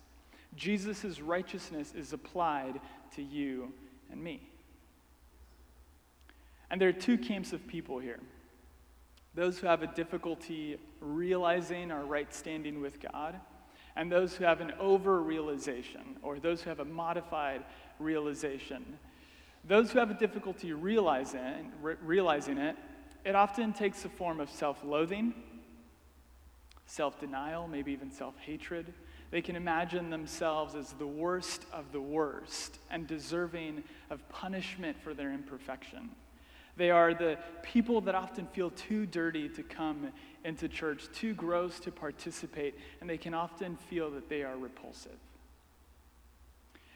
Jesus' 0.56 1.20
righteousness 1.20 1.94
is 1.96 2.14
applied 2.14 2.80
to 3.16 3.24
you 3.24 3.72
and 4.12 4.24
me. 4.24 4.42
And 6.72 6.80
there 6.80 6.90
are 6.90 6.94
two 6.94 7.18
camps 7.18 7.54
of 7.54 7.66
people 7.68 8.00
here 8.00 8.20
those 9.36 9.60
who 9.60 9.68
have 9.68 9.84
a 9.84 9.88
difficulty 9.88 10.78
realizing 11.00 11.92
our 11.92 12.04
right 12.04 12.34
standing 12.34 12.82
with 12.82 13.00
God, 13.00 13.40
and 13.96 14.12
those 14.12 14.36
who 14.36 14.44
have 14.44 14.60
an 14.60 14.74
over 14.80 15.22
realization, 15.22 16.18
or 16.24 16.40
those 16.40 16.62
who 16.62 16.70
have 16.70 16.80
a 16.80 16.86
modified 16.86 17.64
realization. 18.00 18.98
Those 19.66 19.92
who 19.92 20.00
have 20.00 20.10
a 20.10 20.16
difficulty 20.16 20.74
realizing, 20.74 21.72
re- 21.82 21.96
realizing 22.04 22.58
it, 22.58 22.76
it 23.26 23.36
often 23.36 23.74
takes 23.74 24.02
the 24.02 24.10
form 24.10 24.40
of 24.40 24.50
self 24.50 24.84
loathing, 24.84 25.34
self 26.86 27.20
denial, 27.20 27.68
maybe 27.68 27.92
even 27.92 28.12
self 28.12 28.38
hatred. 28.40 28.94
They 29.32 29.42
can 29.42 29.56
imagine 29.56 30.10
themselves 30.10 30.74
as 30.74 30.94
the 30.94 31.06
worst 31.06 31.66
of 31.72 31.92
the 31.92 32.02
worst 32.02 32.80
and 32.90 33.06
deserving 33.06 33.84
of 34.10 34.28
punishment 34.30 34.98
for 35.04 35.14
their 35.14 35.32
imperfection. 35.32 36.10
They 36.78 36.90
are 36.90 37.14
the 37.14 37.38
people 37.62 38.02
that 38.02 38.16
often 38.16 38.48
feel 38.48 38.72
too 38.72 39.06
dirty 39.06 39.50
to 39.50 39.64
come 39.64 40.12
into 40.44 40.68
church, 40.68 41.08
too 41.14 41.34
gross 41.34 41.80
to 41.82 41.92
participate, 41.92 42.74
and 43.02 43.10
they 43.10 43.18
can 43.18 43.34
often 43.34 43.76
feel 43.76 44.10
that 44.12 44.30
they 44.30 44.44
are 44.44 44.58
repulsive. 44.58 45.18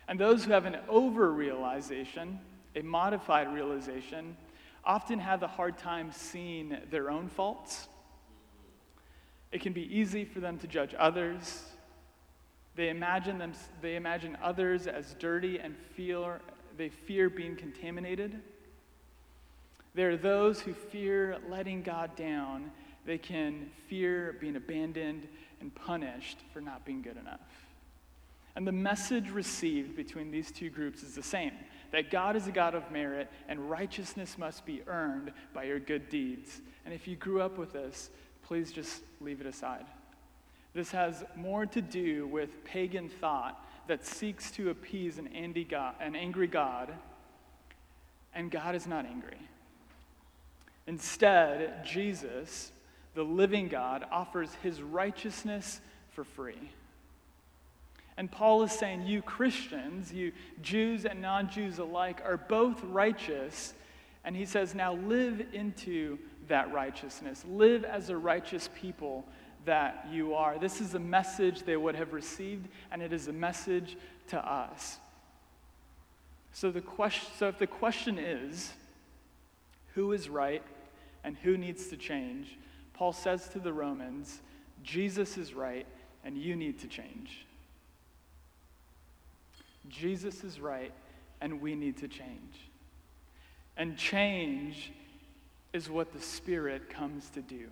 And 0.07 0.19
those 0.19 0.45
who 0.45 0.51
have 0.51 0.65
an 0.65 0.77
over 0.87 1.31
realization, 1.31 2.39
a 2.75 2.81
modified 2.81 3.53
realization, 3.53 4.35
often 4.83 5.19
have 5.19 5.43
a 5.43 5.47
hard 5.47 5.77
time 5.77 6.11
seeing 6.11 6.77
their 6.89 7.09
own 7.09 7.27
faults. 7.29 7.87
It 9.51 9.61
can 9.61 9.73
be 9.73 9.83
easy 9.95 10.25
for 10.25 10.39
them 10.39 10.57
to 10.59 10.67
judge 10.67 10.95
others. 10.97 11.63
They 12.75 12.89
imagine, 12.89 13.37
them, 13.37 13.53
they 13.81 13.95
imagine 13.95 14.37
others 14.41 14.87
as 14.87 15.13
dirty 15.19 15.59
and 15.59 15.75
feel, 15.95 16.37
they 16.75 16.89
fear 16.89 17.29
being 17.29 17.55
contaminated. 17.55 18.41
There 19.93 20.09
are 20.09 20.17
those 20.17 20.59
who 20.59 20.73
fear 20.73 21.37
letting 21.49 21.83
God 21.83 22.15
down. 22.15 22.71
They 23.05 23.19
can 23.19 23.69
fear 23.87 24.37
being 24.41 24.55
abandoned 24.55 25.27
and 25.61 25.73
punished 25.75 26.39
for 26.51 26.61
not 26.61 26.83
being 26.83 27.03
good 27.03 27.17
enough. 27.17 27.52
And 28.55 28.67
the 28.67 28.71
message 28.71 29.29
received 29.31 29.95
between 29.95 30.31
these 30.31 30.51
two 30.51 30.69
groups 30.69 31.03
is 31.03 31.15
the 31.15 31.23
same 31.23 31.53
that 31.91 32.09
God 32.09 32.35
is 32.35 32.47
a 32.47 32.51
God 32.51 32.73
of 32.73 32.89
merit 32.91 33.29
and 33.47 33.69
righteousness 33.69 34.35
must 34.37 34.65
be 34.65 34.81
earned 34.87 35.31
by 35.53 35.63
your 35.65 35.79
good 35.79 36.09
deeds. 36.09 36.59
And 36.85 36.93
if 36.93 37.07
you 37.07 37.15
grew 37.15 37.39
up 37.39 37.59
with 37.59 37.71
this, 37.71 38.09
please 38.41 38.71
just 38.71 39.03
leave 39.21 39.41
it 39.41 39.47
aside. 39.47 39.85
This 40.73 40.89
has 40.91 41.23
more 41.35 41.67
to 41.67 41.81
do 41.81 42.25
with 42.27 42.63
pagan 42.63 43.09
thought 43.09 43.63
that 43.87 44.05
seeks 44.05 44.49
to 44.51 44.71
appease 44.71 45.19
an, 45.19 45.27
angry 45.27 46.47
God, 46.47 46.91
and 48.33 48.49
God 48.49 48.73
is 48.73 48.87
not 48.87 49.05
angry. 49.05 49.37
Instead, 50.87 51.85
Jesus, 51.85 52.71
the 53.13 53.23
living 53.23 53.67
God, 53.67 54.03
offers 54.11 54.49
his 54.63 54.81
righteousness 54.81 55.79
for 56.09 56.23
free. 56.23 56.71
And 58.17 58.31
Paul 58.31 58.63
is 58.63 58.71
saying, 58.71 59.03
you 59.07 59.21
Christians, 59.21 60.13
you 60.13 60.31
Jews 60.61 61.05
and 61.05 61.21
non 61.21 61.49
Jews 61.49 61.79
alike, 61.79 62.21
are 62.23 62.37
both 62.37 62.83
righteous. 62.83 63.73
And 64.23 64.35
he 64.35 64.45
says, 64.45 64.75
now 64.75 64.93
live 64.93 65.43
into 65.51 66.17
that 66.47 66.71
righteousness. 66.71 67.43
Live 67.47 67.83
as 67.83 68.09
a 68.09 68.17
righteous 68.17 68.69
people 68.75 69.25
that 69.65 70.07
you 70.11 70.33
are. 70.33 70.57
This 70.57 70.81
is 70.81 70.93
a 70.93 70.99
message 70.99 71.63
they 71.63 71.77
would 71.77 71.95
have 71.95 72.13
received, 72.13 72.67
and 72.91 73.01
it 73.01 73.13
is 73.13 73.27
a 73.27 73.33
message 73.33 73.97
to 74.27 74.37
us. 74.39 74.97
So, 76.51 76.69
the 76.69 76.81
question, 76.81 77.31
so 77.37 77.47
if 77.47 77.57
the 77.57 77.67
question 77.67 78.19
is, 78.19 78.73
who 79.95 80.11
is 80.11 80.29
right 80.29 80.63
and 81.23 81.35
who 81.37 81.57
needs 81.57 81.87
to 81.87 81.97
change, 81.97 82.57
Paul 82.93 83.13
says 83.13 83.47
to 83.49 83.59
the 83.59 83.73
Romans, 83.73 84.41
Jesus 84.83 85.37
is 85.37 85.53
right 85.53 85.85
and 86.23 86.37
you 86.37 86.55
need 86.55 86.79
to 86.79 86.87
change. 86.87 87.45
Jesus 89.89 90.43
is 90.43 90.59
right 90.59 90.93
and 91.41 91.61
we 91.61 91.75
need 91.75 91.97
to 91.97 92.07
change. 92.07 92.69
And 93.75 93.97
change 93.97 94.91
is 95.73 95.89
what 95.89 96.13
the 96.13 96.21
Spirit 96.21 96.89
comes 96.89 97.29
to 97.31 97.41
do. 97.41 97.67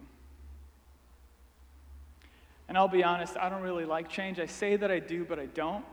And 2.67 2.77
I'll 2.77 2.87
be 2.87 3.03
honest, 3.03 3.37
I 3.37 3.49
don't 3.49 3.61
really 3.61 3.85
like 3.85 4.09
change. 4.09 4.39
I 4.39 4.45
say 4.45 4.75
that 4.77 4.89
I 4.89 4.99
do, 4.99 5.25
but 5.25 5.39
I 5.39 5.45
don't. 5.47 5.85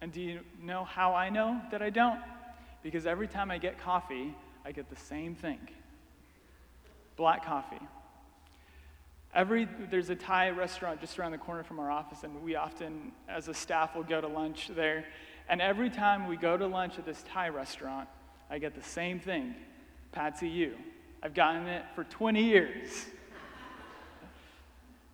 And 0.00 0.12
do 0.12 0.20
you 0.20 0.40
know 0.62 0.84
how 0.84 1.14
I 1.14 1.30
know 1.30 1.60
that 1.70 1.82
I 1.82 1.90
don't? 1.90 2.20
Because 2.82 3.06
every 3.06 3.28
time 3.28 3.50
I 3.50 3.58
get 3.58 3.78
coffee, 3.78 4.34
I 4.64 4.72
get 4.72 4.90
the 4.90 4.96
same 4.96 5.34
thing 5.34 5.58
black 7.16 7.44
coffee. 7.44 7.80
Every, 9.34 9.68
there's 9.90 10.10
a 10.10 10.14
Thai 10.14 10.50
restaurant 10.50 11.00
just 11.00 11.18
around 11.18 11.32
the 11.32 11.38
corner 11.38 11.62
from 11.62 11.78
our 11.78 11.90
office, 11.90 12.22
and 12.22 12.42
we 12.42 12.56
often, 12.56 13.12
as 13.28 13.48
a 13.48 13.54
staff, 13.54 13.94
will 13.94 14.02
go 14.02 14.20
to 14.20 14.28
lunch 14.28 14.68
there. 14.74 15.04
And 15.48 15.60
every 15.60 15.90
time 15.90 16.26
we 16.26 16.36
go 16.36 16.56
to 16.56 16.66
lunch 16.66 16.98
at 16.98 17.06
this 17.06 17.22
Thai 17.28 17.50
restaurant, 17.50 18.08
I 18.50 18.58
get 18.58 18.74
the 18.74 18.82
same 18.82 19.20
thing 19.20 19.54
pad 20.16 20.34
see 20.38 20.48
ew. 20.48 20.74
I've 21.22 21.34
gotten 21.34 21.66
it 21.66 21.84
for 21.94 22.04
20 22.04 22.42
years. 22.42 23.04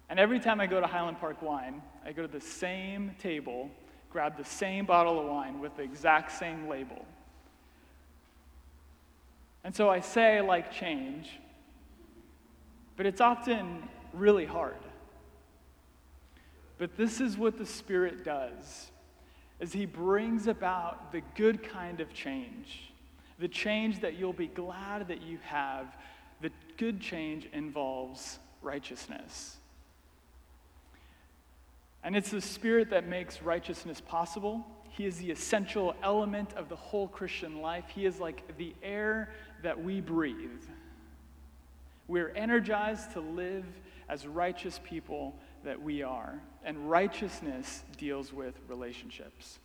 and 0.09 0.21
every 0.21 0.39
time 0.39 0.61
I 0.61 0.67
go 0.67 0.81
to 0.81 0.87
Highland 0.87 1.19
Park 1.19 1.43
Wine, 1.43 1.83
I 2.07 2.13
go 2.13 2.23
to 2.23 2.29
the 2.29 2.41
same 2.41 3.11
table, 3.21 3.69
grab 4.11 4.37
the 4.37 4.45
same 4.45 4.87
bottle 4.87 5.19
of 5.19 5.27
wine 5.27 5.59
with 5.59 5.77
the 5.77 5.83
exact 5.83 6.31
same 6.31 6.69
label. 6.69 7.05
And 9.65 9.75
so 9.75 9.91
I 9.91 9.99
say, 9.99 10.39
I 10.39 10.41
like 10.41 10.73
change, 10.73 11.29
but 12.97 13.05
it's 13.05 13.21
often 13.21 13.83
really 14.13 14.47
hard. 14.47 14.77
But 16.79 16.97
this 16.97 17.21
is 17.21 17.37
what 17.37 17.59
the 17.59 17.67
Spirit 17.67 18.25
does 18.25 18.92
is 19.63 19.73
he 19.73 19.87
brings 19.87 20.49
about 20.49 21.13
the 21.13 21.23
good 21.37 21.63
kind 21.63 22.01
of 22.01 22.13
change. 22.13 22.93
The 23.39 23.47
change 23.47 24.01
that 24.01 24.19
you'll 24.19 24.33
be 24.33 24.49
glad 24.49 25.07
that 25.07 25.23
you 25.23 25.39
have. 25.45 25.87
The 26.41 26.51
good 26.77 27.01
change 27.01 27.49
involves 27.53 28.41
righteousness. 28.61 29.57
And 32.03 32.17
it's 32.17 32.33
the 32.33 32.41
Spirit 32.41 32.91
that 32.91 33.07
makes 33.07 33.41
righteousness 33.41 34.01
possible. 34.01 34.67
He 34.89 35.07
is 35.07 35.19
the 35.19 35.31
essential 35.31 35.95
element 36.03 36.53
of 36.55 36.69
the 36.69 36.75
whole 36.75 37.07
Christian 37.07 37.63
life. 37.63 37.85
He 37.95 38.05
is 38.05 38.19
like 38.19 38.57
the 38.59 38.75
air 38.83 39.31
that 39.63 39.81
we 39.81 40.01
breathe. 40.01 40.65
We're 42.09 42.31
energized 42.31 43.13
to 43.13 43.21
live 43.21 43.65
as 44.09 44.27
righteous 44.27 44.81
people 44.83 45.37
that 45.65 45.81
we 45.81 46.03
are. 46.03 46.41
And 46.65 46.91
righteousness 46.91 47.83
deals 47.97 48.33
with 48.33 48.55
relationships. 48.69 49.59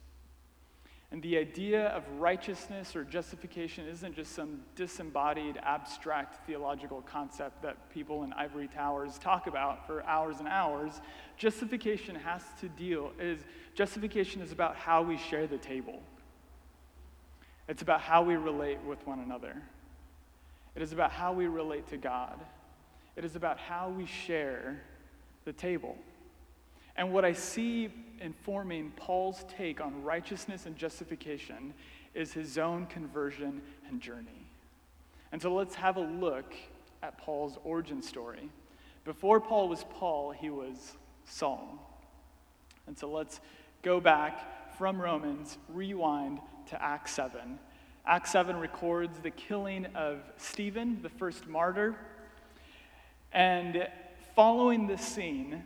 And 1.12 1.24
the 1.24 1.38
idea 1.38 1.88
of 1.90 2.04
righteousness 2.20 2.94
or 2.94 3.06
justification 3.06 3.88
isn't 3.88 4.14
just 4.14 4.34
some 4.34 4.60
disembodied, 4.76 5.58
abstract 5.64 6.46
theological 6.46 7.02
concept 7.02 7.62
that 7.62 7.90
people 7.90 8.24
in 8.24 8.34
ivory 8.34 8.68
towers 8.68 9.18
talk 9.18 9.48
about 9.48 9.88
for 9.88 10.04
hours 10.04 10.40
and 10.40 10.50
hours. 10.50 11.00
Justification 11.38 12.14
has 12.16 12.44
to 12.60 12.68
deal 12.68 13.14
is 13.20 13.40
justification 13.74 14.42
is 14.42 14.52
about 14.52 14.76
how 14.76 15.02
we 15.02 15.18
share 15.18 15.48
the 15.48 15.58
table. 15.58 16.02
It's 17.70 17.82
about 17.82 18.02
how 18.02 18.22
we 18.22 18.36
relate 18.36 18.80
with 18.86 19.06
one 19.08 19.20
another. 19.20 19.62
It 20.76 20.82
is 20.82 20.92
about 20.92 21.12
how 21.12 21.32
we 21.32 21.48
relate 21.48 21.88
to 21.88 21.98
God. 21.98 22.38
It 23.16 23.24
is 23.24 23.38
about 23.38 23.58
how 23.60 23.90
we 23.90 24.06
share 24.06 24.82
the 25.48 25.54
table. 25.54 25.98
And 26.98 27.14
what 27.14 27.24
I 27.24 27.32
see 27.32 27.90
informing 28.20 28.92
Paul's 28.98 29.46
take 29.58 29.80
on 29.80 30.04
righteousness 30.04 30.66
and 30.66 30.76
justification 30.76 31.74
is 32.14 32.34
his 32.34 32.58
own 32.58 32.86
conversion 32.88 33.62
and 33.88 34.02
journey. 34.02 34.50
And 35.32 35.42
so 35.42 35.54
let's 35.56 35.76
have 35.76 35.96
a 35.96 36.02
look 36.02 36.54
at 37.02 37.18
Paul's 37.18 37.58
origin 37.64 38.02
story. 38.02 38.50
Before 39.06 39.40
Paul 39.40 39.70
was 39.70 39.86
Paul, 39.92 40.32
he 40.32 40.50
was 40.50 40.98
Saul. 41.24 41.80
And 42.86 42.98
so 42.98 43.10
let's 43.10 43.40
go 43.84 44.02
back 44.02 44.78
from 44.78 45.02
Romans, 45.02 45.58
rewind 45.70 46.40
to 46.70 46.84
Acts 46.84 47.14
7, 47.14 47.58
Acts 48.06 48.32
7 48.32 48.58
records 48.58 49.20
the 49.20 49.32
killing 49.32 49.86
of 49.88 50.20
Stephen, 50.36 51.00
the 51.02 51.10
first 51.10 51.48
martyr. 51.48 51.96
And 53.32 53.88
following 54.38 54.86
this 54.86 55.02
scene, 55.02 55.64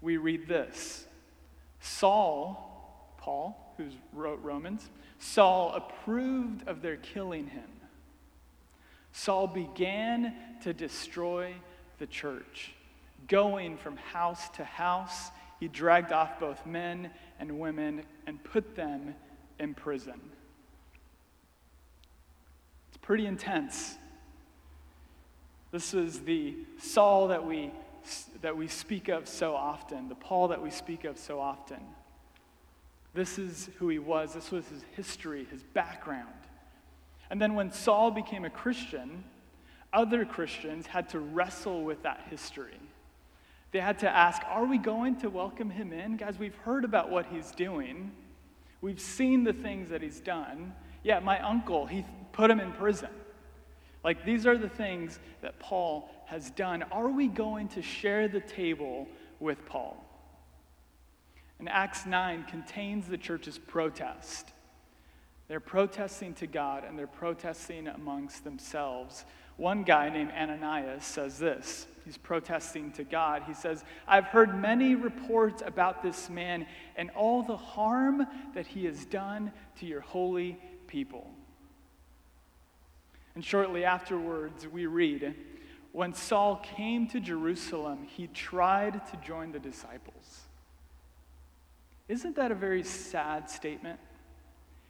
we 0.00 0.16
read 0.16 0.48
this 0.48 1.06
Saul, 1.78 3.14
Paul, 3.18 3.72
who 3.76 3.84
wrote 4.12 4.42
Romans, 4.42 4.90
Saul 5.20 5.72
approved 5.72 6.66
of 6.66 6.82
their 6.82 6.96
killing 6.96 7.46
him. 7.46 7.70
Saul 9.12 9.46
began 9.46 10.34
to 10.64 10.74
destroy 10.74 11.54
the 11.98 12.08
church. 12.08 12.72
Going 13.28 13.76
from 13.76 13.96
house 13.96 14.48
to 14.56 14.64
house, 14.64 15.30
he 15.60 15.68
dragged 15.68 16.10
off 16.10 16.40
both 16.40 16.66
men 16.66 17.10
and 17.38 17.60
women 17.60 18.02
and 18.26 18.42
put 18.42 18.74
them 18.74 19.14
in 19.60 19.72
prison 19.72 20.20
It's 22.88 22.96
pretty 22.96 23.26
intense. 23.26 23.98
This 25.76 25.92
is 25.92 26.20
the 26.20 26.56
Saul 26.78 27.28
that 27.28 27.46
we, 27.46 27.70
that 28.40 28.56
we 28.56 28.66
speak 28.66 29.08
of 29.08 29.28
so 29.28 29.54
often, 29.54 30.08
the 30.08 30.14
Paul 30.14 30.48
that 30.48 30.62
we 30.62 30.70
speak 30.70 31.04
of 31.04 31.18
so 31.18 31.38
often. 31.38 31.80
This 33.12 33.38
is 33.38 33.68
who 33.76 33.90
he 33.90 33.98
was, 33.98 34.32
this 34.32 34.50
was 34.50 34.66
his 34.68 34.82
history, 34.96 35.46
his 35.50 35.62
background. 35.62 36.32
And 37.28 37.38
then 37.38 37.54
when 37.54 37.70
Saul 37.72 38.10
became 38.10 38.46
a 38.46 38.48
Christian, 38.48 39.22
other 39.92 40.24
Christians 40.24 40.86
had 40.86 41.10
to 41.10 41.20
wrestle 41.20 41.84
with 41.84 42.04
that 42.04 42.24
history. 42.30 42.80
They 43.72 43.80
had 43.80 43.98
to 43.98 44.08
ask, 44.08 44.40
Are 44.46 44.64
we 44.64 44.78
going 44.78 45.16
to 45.16 45.28
welcome 45.28 45.68
him 45.68 45.92
in? 45.92 46.16
Guys, 46.16 46.38
we've 46.38 46.56
heard 46.56 46.86
about 46.86 47.10
what 47.10 47.26
he's 47.26 47.50
doing, 47.50 48.12
we've 48.80 48.98
seen 48.98 49.44
the 49.44 49.52
things 49.52 49.90
that 49.90 50.00
he's 50.00 50.20
done. 50.20 50.72
Yeah, 51.04 51.18
my 51.20 51.38
uncle, 51.40 51.84
he 51.84 52.06
put 52.32 52.50
him 52.50 52.60
in 52.60 52.72
prison. 52.72 53.10
Like, 54.06 54.24
these 54.24 54.46
are 54.46 54.56
the 54.56 54.68
things 54.68 55.18
that 55.42 55.58
Paul 55.58 56.08
has 56.26 56.50
done. 56.50 56.84
Are 56.92 57.08
we 57.08 57.26
going 57.26 57.66
to 57.70 57.82
share 57.82 58.28
the 58.28 58.38
table 58.38 59.08
with 59.40 59.66
Paul? 59.66 60.00
And 61.58 61.68
Acts 61.68 62.06
9 62.06 62.44
contains 62.44 63.08
the 63.08 63.18
church's 63.18 63.58
protest. 63.58 64.52
They're 65.48 65.58
protesting 65.58 66.34
to 66.34 66.46
God 66.46 66.84
and 66.84 66.96
they're 66.96 67.08
protesting 67.08 67.88
amongst 67.88 68.44
themselves. 68.44 69.24
One 69.56 69.82
guy 69.82 70.08
named 70.08 70.30
Ananias 70.30 71.04
says 71.04 71.40
this. 71.40 71.88
He's 72.04 72.16
protesting 72.16 72.92
to 72.92 73.02
God. 73.02 73.42
He 73.44 73.54
says, 73.54 73.82
I've 74.06 74.26
heard 74.26 74.56
many 74.56 74.94
reports 74.94 75.64
about 75.66 76.04
this 76.04 76.30
man 76.30 76.68
and 76.94 77.10
all 77.16 77.42
the 77.42 77.56
harm 77.56 78.24
that 78.54 78.68
he 78.68 78.84
has 78.84 79.04
done 79.04 79.50
to 79.80 79.86
your 79.86 80.02
holy 80.02 80.60
people. 80.86 81.28
And 83.36 83.44
shortly 83.44 83.84
afterwards, 83.84 84.66
we 84.66 84.86
read 84.86 85.34
when 85.92 86.12
Saul 86.12 86.56
came 86.56 87.06
to 87.08 87.20
Jerusalem, 87.20 88.06
he 88.06 88.26
tried 88.26 89.06
to 89.08 89.16
join 89.18 89.52
the 89.52 89.58
disciples. 89.58 90.42
Isn't 92.08 92.36
that 92.36 92.50
a 92.50 92.54
very 92.54 92.82
sad 92.82 93.48
statement? 93.48 93.98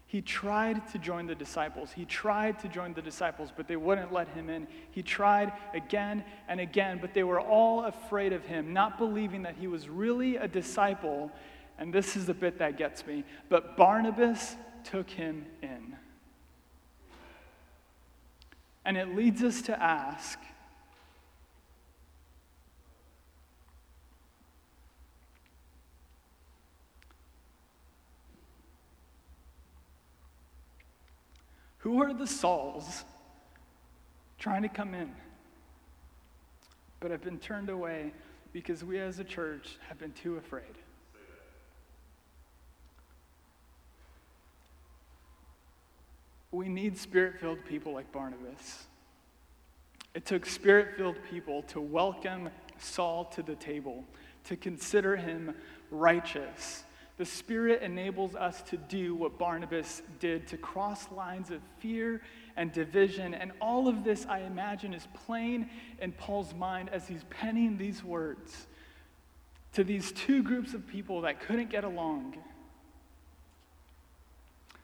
He 0.06 0.20
tried 0.20 0.86
to 0.88 0.98
join 0.98 1.26
the 1.26 1.34
disciples. 1.34 1.90
He 1.92 2.04
tried 2.04 2.58
to 2.60 2.68
join 2.68 2.92
the 2.94 3.02
disciples, 3.02 3.50
but 3.56 3.66
they 3.66 3.76
wouldn't 3.76 4.12
let 4.12 4.28
him 4.28 4.48
in. 4.48 4.68
He 4.90 5.02
tried 5.02 5.52
again 5.74 6.24
and 6.48 6.60
again, 6.60 6.98
but 7.00 7.14
they 7.14 7.24
were 7.24 7.40
all 7.40 7.84
afraid 7.84 8.32
of 8.32 8.44
him, 8.44 8.72
not 8.72 8.98
believing 8.98 9.42
that 9.42 9.56
he 9.56 9.66
was 9.66 9.88
really 9.88 10.36
a 10.36 10.46
disciple. 10.46 11.32
And 11.78 11.92
this 11.92 12.16
is 12.16 12.26
the 12.26 12.34
bit 12.34 12.58
that 12.58 12.76
gets 12.76 13.06
me. 13.06 13.24
But 13.48 13.76
Barnabas 13.76 14.56
took 14.84 15.10
him 15.10 15.46
in. 15.62 15.96
And 18.86 18.96
it 18.96 19.16
leads 19.16 19.42
us 19.42 19.62
to 19.62 19.82
ask 19.82 20.38
Who 31.78 32.02
are 32.02 32.12
the 32.12 32.26
Sauls 32.26 33.04
trying 34.38 34.62
to 34.62 34.68
come 34.68 34.92
in, 34.92 35.12
but 36.98 37.12
have 37.12 37.22
been 37.22 37.38
turned 37.38 37.70
away 37.70 38.12
because 38.52 38.82
we 38.82 38.98
as 38.98 39.20
a 39.20 39.24
church 39.24 39.78
have 39.88 39.96
been 39.98 40.10
too 40.10 40.36
afraid? 40.36 40.64
We 46.56 46.70
need 46.70 46.96
spirit 46.96 47.38
filled 47.38 47.62
people 47.66 47.92
like 47.92 48.10
Barnabas. 48.12 48.86
It 50.14 50.24
took 50.24 50.46
spirit 50.46 50.96
filled 50.96 51.18
people 51.30 51.60
to 51.64 51.82
welcome 51.82 52.48
Saul 52.78 53.26
to 53.26 53.42
the 53.42 53.56
table, 53.56 54.04
to 54.44 54.56
consider 54.56 55.16
him 55.16 55.54
righteous. 55.90 56.84
The 57.18 57.26
Spirit 57.26 57.82
enables 57.82 58.34
us 58.34 58.62
to 58.70 58.78
do 58.78 59.14
what 59.14 59.38
Barnabas 59.38 60.00
did, 60.18 60.46
to 60.46 60.56
cross 60.56 61.10
lines 61.12 61.50
of 61.50 61.60
fear 61.78 62.22
and 62.56 62.72
division. 62.72 63.34
And 63.34 63.52
all 63.60 63.86
of 63.86 64.02
this, 64.02 64.24
I 64.26 64.38
imagine, 64.40 64.94
is 64.94 65.06
plain 65.26 65.68
in 66.00 66.12
Paul's 66.12 66.54
mind 66.54 66.88
as 66.88 67.06
he's 67.06 67.24
penning 67.24 67.76
these 67.76 68.02
words 68.02 68.66
to 69.74 69.84
these 69.84 70.10
two 70.10 70.42
groups 70.42 70.72
of 70.72 70.86
people 70.86 71.20
that 71.20 71.38
couldn't 71.38 71.68
get 71.68 71.84
along 71.84 72.38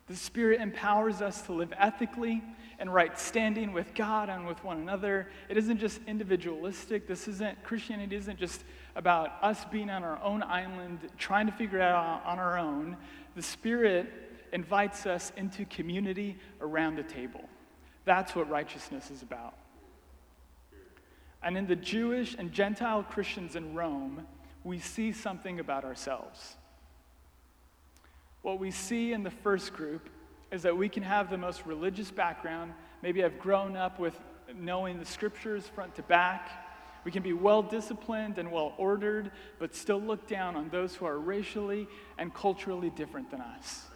The 0.09 0.17
Spirit 0.17 0.61
empowers 0.61 1.23
us 1.23 1.43
to 1.43 1.53
live 1.53 1.73
ethically 1.77 2.43
and 2.79 2.93
right 2.93 3.19
standing 3.19 3.73
with 3.73 3.95
God 3.95 4.29
and 4.29 4.47
with 4.47 4.62
one 4.65 4.79
another. 4.79 5.29
It 5.49 5.57
isn't 5.57 5.79
just 5.79 6.01
individualistic. 6.07 7.07
This 7.07 7.29
isn't, 7.29 7.62
Christianity 7.62 8.17
isn't 8.17 8.38
just 8.38 8.65
about 8.97 9.33
us 9.41 9.65
being 9.67 9.88
on 9.88 10.03
our 10.03 10.21
own 10.23 10.43
island, 10.43 10.99
trying 11.17 11.47
to 11.47 11.53
figure 11.53 11.79
it 11.79 11.83
out 11.83 12.23
on 12.27 12.38
our 12.38 12.59
own. 12.59 12.97
The 13.37 13.43
Spirit 13.43 14.12
invites 14.53 15.07
us 15.07 15.33
into 15.37 15.65
community 15.67 16.37
around 16.61 16.97
the 16.97 17.05
table. 17.05 17.49
That's 18.05 18.35
what 18.35 18.51
righteousness 18.51 19.11
is 19.11 19.23
about. 19.23 19.55
And 21.43 21.57
in 21.57 21.67
the 21.67 21.77
Jewish 21.77 22.35
and 22.38 22.53
Gentile 22.53 23.03
Christians 23.05 23.57
in 23.57 23.75
Rome, 23.75 24.27
we 24.65 24.79
see 24.79 25.12
something 25.12 25.61
about 25.61 25.85
ourselves. 25.85 26.57
What 28.42 28.59
we 28.59 28.70
see 28.72 29.12
in 29.12 29.22
the 29.22 29.31
first 29.31 29.72
group 29.72 30.09
is 30.50 30.62
that 30.62 30.76
we 30.76 30.88
can 30.88 31.02
have 31.02 31.31
the 31.31 31.38
most 31.38 31.64
religious 31.64 32.11
background, 32.11 32.74
maybe 33.00 33.24
I've 33.24 33.38
grown 33.38 33.76
up 33.76 33.98
with 33.98 34.18
knowing 34.55 34.98
the 34.98 35.07
scriptures 35.07 35.66
front 35.66 35.94
to 35.94 36.02
back. 36.02 36.50
We 37.05 37.11
can 37.11 37.22
be 37.22 37.33
well 37.33 37.62
disciplined 37.62 38.38
and 38.38 38.52
well 38.52 38.74
ordered, 38.76 39.31
but 39.59 39.74
still 39.74 40.00
look 40.00 40.26
down 40.28 40.57
on 40.57 40.68
those 40.68 40.94
who 40.94 41.07
are 41.07 41.18
racially 41.18 41.88
and 42.18 42.35
culturally 42.35 42.90
different 42.90 43.31
than 43.31 43.40
us. 43.40 43.87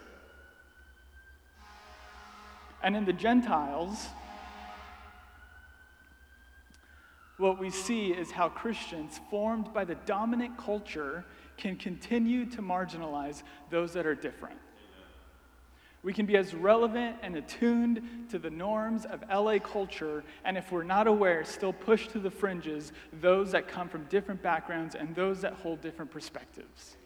And 2.83 2.97
in 2.97 3.05
the 3.05 3.13
Gentiles, 3.13 4.09
what 7.37 7.59
we 7.59 7.71
see 7.71 8.13
is 8.13 8.31
how 8.31 8.49
Christians, 8.49 9.21
formed 9.31 9.73
by 9.75 9.85
the 9.85 9.97
dominant 10.07 10.57
culture, 10.57 11.25
can 11.57 11.77
continue 11.77 12.47
to 12.47 12.63
marginalize 12.63 13.43
those 13.71 13.93
that 13.95 14.07
are 14.07 14.15
different. 14.15 14.59
We 16.03 16.13
can 16.13 16.25
be 16.25 16.37
as 16.37 16.55
relevant 16.55 17.17
and 17.23 17.35
attuned 17.35 18.29
to 18.31 18.39
the 18.39 18.51
norms 18.51 19.07
of 19.07 19.25
LA 19.29 19.59
culture, 19.59 20.23
and 20.45 20.57
if 20.57 20.71
we're 20.71 20.85
not 20.85 21.09
aware, 21.09 21.45
still 21.45 21.73
push 21.73 22.07
to 22.09 22.21
the 22.21 22.31
fringes 22.31 22.93
those 23.21 23.51
that 23.53 23.67
come 23.67 23.89
from 23.89 24.05
different 24.05 24.41
backgrounds 24.41 24.95
and 24.95 25.17
those 25.17 25.41
that 25.41 25.55
hold 25.55 25.81
different 25.81 26.13
perspectives. 26.13 26.97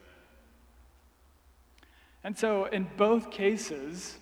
And 2.23 2.37
so, 2.37 2.67
in 2.67 2.89
both 2.99 3.31
cases, 3.31 4.19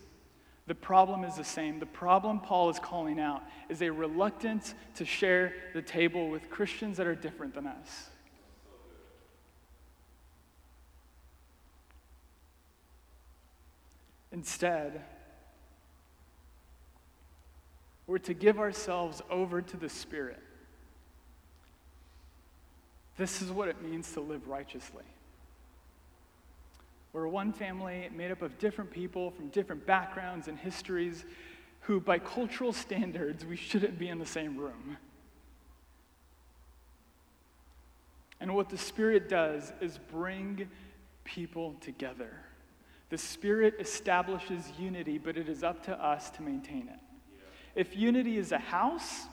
the 0.69 0.75
problem 0.75 1.25
is 1.25 1.35
the 1.35 1.45
same. 1.45 1.81
The 1.81 1.87
problem 1.87 2.39
Paul 2.39 2.71
is 2.71 2.79
calling 2.79 3.19
out 3.19 3.43
is 3.69 3.83
a 3.83 3.91
reluctance 3.91 4.75
to 4.95 5.05
share 5.05 5.55
the 5.75 5.83
table 5.83 6.29
with 6.29 6.51
Christians 6.51 6.99
that 6.99 7.07
are 7.07 7.17
different 7.17 7.55
than 7.55 7.67
us. 7.67 8.11
Instead, 14.39 15.03
we're 18.07 18.19
to 18.19 18.35
give 18.35 18.61
ourselves 18.61 19.21
over 19.29 19.61
to 19.61 19.77
the 19.77 19.89
Spirit. 19.89 20.39
This 23.17 23.43
is 23.43 23.51
what 23.51 23.67
it 23.67 23.83
means 23.83 24.13
to 24.13 24.21
live 24.21 24.47
righteously. 24.47 25.03
We're 27.13 27.27
one 27.27 27.53
family 27.53 28.09
made 28.15 28.31
up 28.31 28.41
of 28.41 28.57
different 28.61 28.93
people 28.93 29.33
from 29.33 29.49
different 29.49 29.85
backgrounds 29.87 30.47
and 30.47 30.57
histories 30.57 31.25
who, 31.81 31.99
by 31.99 32.21
cultural 32.21 32.73
standards, 32.73 33.45
we 33.45 33.57
shouldn't 33.57 33.99
be 33.99 34.09
in 34.09 34.21
the 34.21 34.27
same 34.27 34.57
room. 34.57 34.99
And 38.39 38.55
what 38.55 38.69
the 38.69 38.79
Spirit 38.79 39.29
does 39.29 39.73
is 39.81 39.99
bring 40.13 40.69
people 41.25 41.75
together. 41.81 42.31
The 43.11 43.19
Spirit 43.19 43.75
establishes 43.79 44.71
unity, 44.79 45.19
but 45.19 45.37
it 45.37 45.49
is 45.49 45.63
up 45.63 45.85
to 45.85 45.93
us 45.93 46.31
to 46.31 46.43
maintain 46.43 46.89
it. 46.89 47.01
If 47.75 47.97
unity 47.97 48.37
is 48.37 48.53
a 48.53 48.59
house, 48.59 49.27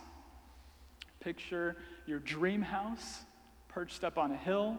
picture 1.19 1.75
your 2.05 2.19
dream 2.19 2.61
house 2.61 3.23
perched 3.67 4.03
up 4.03 4.17
on 4.17 4.31
a 4.31 4.38
hill 4.38 4.77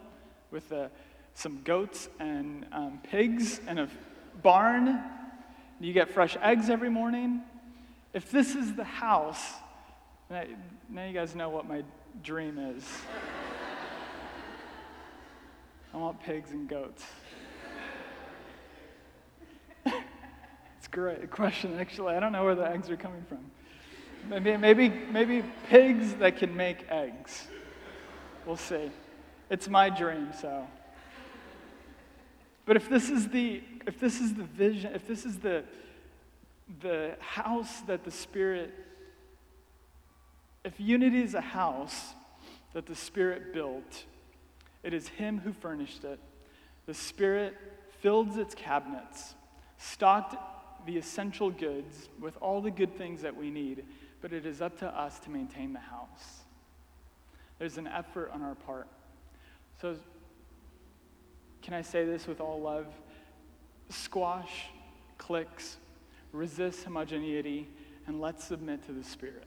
with 0.50 0.72
a, 0.72 0.90
some 1.34 1.60
goats 1.64 2.08
and 2.18 2.64
um, 2.72 3.00
pigs 3.02 3.60
and 3.66 3.80
a 3.80 3.88
barn. 4.42 5.02
You 5.80 5.92
get 5.92 6.08
fresh 6.08 6.36
eggs 6.40 6.70
every 6.70 6.88
morning. 6.88 7.42
If 8.14 8.30
this 8.30 8.54
is 8.54 8.72
the 8.74 8.84
house, 8.84 9.42
now 10.30 11.04
you 11.04 11.12
guys 11.12 11.34
know 11.34 11.50
what 11.50 11.68
my 11.68 11.82
dream 12.22 12.58
is. 12.58 12.84
I 15.92 15.98
want 15.98 16.22
pigs 16.22 16.52
and 16.52 16.66
goats. 16.66 17.04
It's 19.84 20.85
a 20.85 20.85
great 20.96 21.30
question, 21.30 21.78
actually. 21.78 22.14
I 22.14 22.20
don't 22.20 22.32
know 22.32 22.42
where 22.42 22.54
the 22.54 22.66
eggs 22.66 22.88
are 22.88 22.96
coming 22.96 23.22
from. 23.28 23.50
Maybe, 24.30 24.56
maybe, 24.56 24.88
maybe 24.88 25.44
pigs 25.68 26.14
that 26.14 26.38
can 26.38 26.56
make 26.56 26.86
eggs. 26.88 27.46
We'll 28.46 28.56
see. 28.56 28.90
It's 29.50 29.68
my 29.68 29.90
dream, 29.90 30.30
so. 30.40 30.66
But 32.64 32.76
if 32.76 32.88
this 32.88 33.10
is 33.10 33.28
the 33.28 33.62
if 33.86 34.00
this 34.00 34.20
is 34.20 34.32
the 34.34 34.44
vision, 34.44 34.94
if 34.94 35.06
this 35.06 35.26
is 35.26 35.38
the 35.38 35.64
the 36.80 37.16
house 37.20 37.82
that 37.82 38.04
the 38.04 38.10
Spirit, 38.10 38.72
if 40.64 40.80
unity 40.80 41.22
is 41.22 41.34
a 41.34 41.42
house 41.42 42.14
that 42.72 42.86
the 42.86 42.96
Spirit 42.96 43.52
built, 43.52 44.04
it 44.82 44.94
is 44.94 45.08
Him 45.08 45.40
who 45.40 45.52
furnished 45.52 46.04
it. 46.04 46.18
The 46.86 46.94
Spirit 46.94 47.54
filled 48.00 48.38
its 48.38 48.54
cabinets, 48.54 49.34
stocked 49.76 50.36
the 50.86 50.96
essential 50.96 51.50
goods 51.50 52.08
with 52.20 52.36
all 52.40 52.60
the 52.60 52.70
good 52.70 52.96
things 52.96 53.22
that 53.22 53.36
we 53.36 53.50
need, 53.50 53.84
but 54.20 54.32
it 54.32 54.46
is 54.46 54.62
up 54.62 54.78
to 54.78 54.86
us 54.86 55.18
to 55.20 55.30
maintain 55.30 55.72
the 55.72 55.80
house. 55.80 56.44
There's 57.58 57.78
an 57.78 57.86
effort 57.86 58.30
on 58.32 58.42
our 58.42 58.54
part. 58.54 58.86
So, 59.80 59.96
can 61.62 61.74
I 61.74 61.82
say 61.82 62.04
this 62.04 62.26
with 62.26 62.40
all 62.40 62.60
love? 62.60 62.86
Squash 63.88 64.66
cliques, 65.18 65.76
resist 66.32 66.84
homogeneity, 66.84 67.68
and 68.06 68.20
let's 68.20 68.44
submit 68.44 68.84
to 68.86 68.92
the 68.92 69.02
Spirit. 69.02 69.44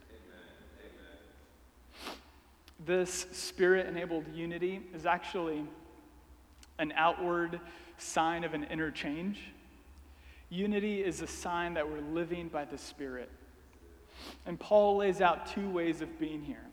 This 2.85 3.27
spirit 3.33 3.87
enabled 3.87 4.25
unity 4.33 4.81
is 4.93 5.05
actually 5.05 5.65
an 6.77 6.93
outward 6.95 7.59
sign 7.97 8.45
of 8.45 8.53
an 8.53 8.63
inner 8.65 8.89
change. 8.89 9.51
Unity 10.49 11.03
is 11.03 11.21
a 11.21 11.27
sign 11.27 11.75
that 11.75 11.89
we're 11.89 12.01
living 12.01 12.47
by 12.47 12.65
the 12.65 12.77
Spirit. 12.77 13.29
And 14.45 14.59
Paul 14.59 14.97
lays 14.97 15.21
out 15.21 15.47
two 15.47 15.69
ways 15.69 16.01
of 16.01 16.19
being 16.19 16.43
here 16.43 16.65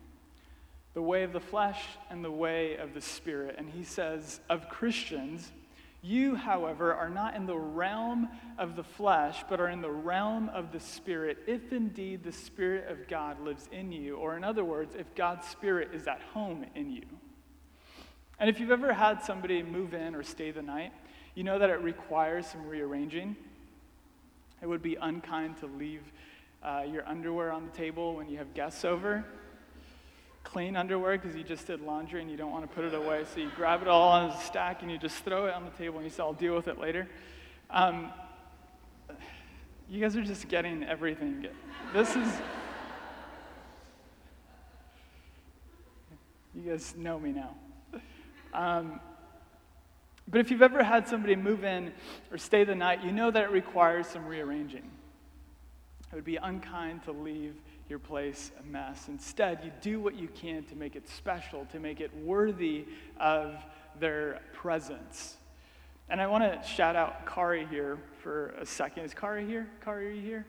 the 0.95 1.03
way 1.03 1.25
of 1.25 1.35
the 1.35 1.41
flesh 1.41 1.83
and 2.09 2.25
the 2.25 2.31
way 2.31 2.77
of 2.77 2.95
the 2.95 3.03
Spirit. 3.03 3.57
And 3.59 3.69
he 3.69 3.85
says, 3.85 4.41
of 4.49 4.71
Christians, 4.71 5.53
you, 6.01 6.37
however, 6.37 6.95
are 6.95 7.11
not 7.11 7.37
in 7.37 7.45
the 7.45 7.59
realm 7.59 8.31
of 8.57 8.77
the 8.77 8.83
flesh, 8.83 9.45
but 9.51 9.61
are 9.61 9.69
in 9.69 9.83
the 9.83 9.91
realm 9.91 10.49
of 10.55 10.73
the 10.73 10.81
Spirit, 10.81 11.37
if 11.47 11.71
indeed 11.71 12.25
the 12.25 12.33
Spirit 12.33 12.89
of 12.89 13.09
God 13.09 13.39
lives 13.43 13.69
in 13.73 13.93
you. 13.93 14.17
Or, 14.17 14.39
in 14.39 14.45
other 14.45 14.65
words, 14.65 14.95
if 14.95 15.15
God's 15.15 15.47
Spirit 15.47 15.91
is 15.93 16.07
at 16.07 16.23
home 16.33 16.65
in 16.75 16.91
you. 16.91 17.05
And 18.39 18.49
if 18.49 18.59
you've 18.59 18.71
ever 18.71 18.95
had 18.95 19.23
somebody 19.23 19.63
move 19.63 19.93
in 19.93 20.15
or 20.15 20.23
stay 20.23 20.51
the 20.51 20.63
night, 20.63 20.95
you 21.35 21.45
know 21.45 21.59
that 21.59 21.69
it 21.69 21.83
requires 21.83 22.47
some 22.47 22.67
rearranging. 22.67 23.37
It 24.63 24.67
would 24.67 24.83
be 24.83 24.97
unkind 24.97 25.59
to 25.59 25.67
leave 25.67 26.03
uh, 26.63 26.85
your 26.91 27.07
underwear 27.07 27.53
on 27.53 27.67
the 27.67 27.73
table 27.73 28.15
when 28.15 28.29
you 28.29 28.39
have 28.39 28.55
guests 28.55 28.85
over. 28.85 29.25
Clean 30.45 30.77
underwear 30.77 31.19
because 31.19 31.37
you 31.37 31.43
just 31.43 31.67
did 31.67 31.81
laundry 31.81 32.21
and 32.21 32.31
you 32.31 32.37
don't 32.37 32.51
want 32.51 32.69
to 32.69 32.75
put 32.75 32.85
it 32.85 32.95
away. 32.95 33.25
So 33.35 33.41
you 33.41 33.51
grab 33.57 33.83
it 33.83 33.89
all 33.89 34.09
on 34.09 34.31
a 34.31 34.41
stack 34.41 34.83
and 34.83 34.91
you 34.91 34.99
just 34.99 35.17
throw 35.25 35.47
it 35.47 35.55
on 35.55 35.65
the 35.65 35.71
table 35.73 35.97
and 35.97 36.05
you 36.05 36.11
say, 36.11 36.23
I'll 36.23 36.33
deal 36.33 36.55
with 36.55 36.69
it 36.69 36.79
later. 36.79 37.09
Um, 37.71 38.13
you 39.89 40.01
guys 40.01 40.17
are 40.17 40.25
just 40.25 40.49
getting 40.49 40.83
everything. 40.85 41.47
This 41.93 42.17
is. 42.17 42.29
You 46.55 46.71
guys 46.71 46.95
know 46.97 47.19
me 47.19 47.33
now. 47.33 47.55
Um, 48.55 49.01
but 50.29 50.41
if 50.41 50.51
you've 50.51 50.63
ever 50.63 50.83
had 50.83 51.07
somebody 51.07 51.37
move 51.37 51.65
in 51.65 51.93
or 52.33 52.39
stay 52.39 52.65
the 52.65 52.75
night, 52.75 53.05
you 53.05 53.13
know 53.13 53.31
that 53.31 53.45
it 53.45 53.51
requires 53.51 54.07
some 54.07 54.27
rearranging. 54.27 54.91
It 56.11 56.15
would 56.15 56.25
be 56.25 56.37
unkind 56.37 57.05
to 57.05 57.13
leave 57.13 57.55
your 57.89 57.99
place 58.01 58.51
a 58.61 58.67
mess. 58.67 59.09
Instead, 59.09 59.61
you 59.65 59.71
do 59.81 60.01
what 60.01 60.17
you 60.17 60.29
can 60.29 60.65
to 60.65 60.75
make 60.75 60.97
it 60.97 61.09
special, 61.09 61.67
to 61.67 61.79
make 61.79 62.01
it 62.01 62.11
worthy 62.17 62.87
of 63.21 63.55
their 64.01 64.41
presence. 64.53 65.37
And 66.09 66.21
I 66.21 66.27
want 66.27 66.45
to 66.45 66.69
shout 66.69 66.97
out 66.97 67.27
Kari 67.27 67.67
here 67.67 67.99
for 68.23 68.49
a 68.61 68.67
second. 68.67 69.05
Is 69.05 69.15
Kari 69.15 69.47
here? 69.47 69.69
Kari, 69.85 70.09
are 70.09 70.11
you 70.11 70.23
here? 70.23 70.47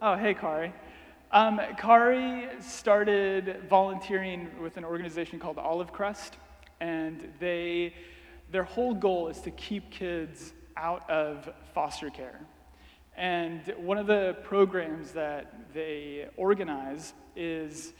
Oh, 0.00 0.16
hey, 0.16 0.32
Kari. 0.32 0.72
Um, 1.32 1.60
Kari 1.78 2.48
started 2.60 3.62
volunteering 3.68 4.48
with 4.60 4.78
an 4.78 4.84
organization 4.84 5.38
called 5.38 5.58
Olive 5.58 5.92
Crest 5.92 6.36
and 6.80 7.32
they, 7.38 7.94
their 8.50 8.64
whole 8.64 8.94
goal 8.94 9.28
is 9.28 9.40
to 9.40 9.50
keep 9.50 9.90
kids 9.90 10.52
out 10.76 11.08
of 11.10 11.48
foster 11.74 12.10
care. 12.10 12.40
And 13.16 13.60
one 13.76 13.98
of 13.98 14.06
the 14.06 14.36
programs 14.44 15.12
that 15.12 15.72
they 15.74 16.28
organize 16.36 17.12
is 17.36 17.92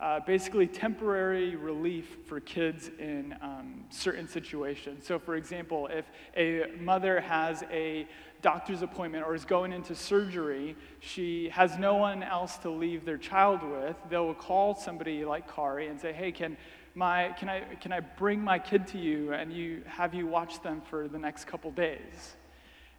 uh, 0.00 0.18
basically 0.20 0.66
temporary 0.66 1.54
relief 1.54 2.16
for 2.26 2.40
kids 2.40 2.90
in 2.98 3.36
um, 3.40 3.84
certain 3.90 4.26
situations. 4.26 5.06
So, 5.06 5.18
for 5.18 5.36
example, 5.36 5.88
if 5.92 6.04
a 6.36 6.72
mother 6.80 7.20
has 7.20 7.62
a 7.70 8.08
doctor's 8.40 8.82
appointment 8.82 9.24
or 9.24 9.34
is 9.34 9.44
going 9.44 9.72
into 9.72 9.94
surgery, 9.94 10.74
she 10.98 11.50
has 11.50 11.78
no 11.78 11.94
one 11.94 12.24
else 12.24 12.56
to 12.58 12.70
leave 12.70 13.04
their 13.04 13.18
child 13.18 13.62
with, 13.62 13.94
they'll 14.10 14.34
call 14.34 14.74
somebody 14.74 15.24
like 15.24 15.52
Kari 15.54 15.86
and 15.86 16.00
say, 16.00 16.12
hey, 16.12 16.32
can, 16.32 16.56
my, 16.94 17.34
can, 17.38 17.48
I, 17.48 17.60
can 17.80 17.92
I 17.92 18.00
bring 18.00 18.42
my 18.42 18.58
kid 18.58 18.86
to 18.88 18.98
you 18.98 19.32
and 19.32 19.52
you 19.52 19.82
have 19.86 20.14
you 20.14 20.26
watch 20.26 20.62
them 20.62 20.82
for 20.82 21.08
the 21.08 21.18
next 21.18 21.46
couple 21.46 21.70
days? 21.70 22.36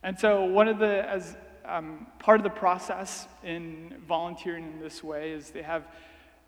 And 0.02 0.20
so 0.20 0.46
one 0.46 0.68
of 0.68 0.80
the, 0.80 1.08
as 1.08 1.36
um, 1.66 2.08
part 2.20 2.40
of 2.40 2.44
the 2.44 2.50
process 2.50 3.28
in 3.44 3.96
volunteering 4.08 4.74
in 4.74 4.80
this 4.80 5.04
way 5.04 5.32
is 5.32 5.52
they 5.52 5.62
have 5.62 5.88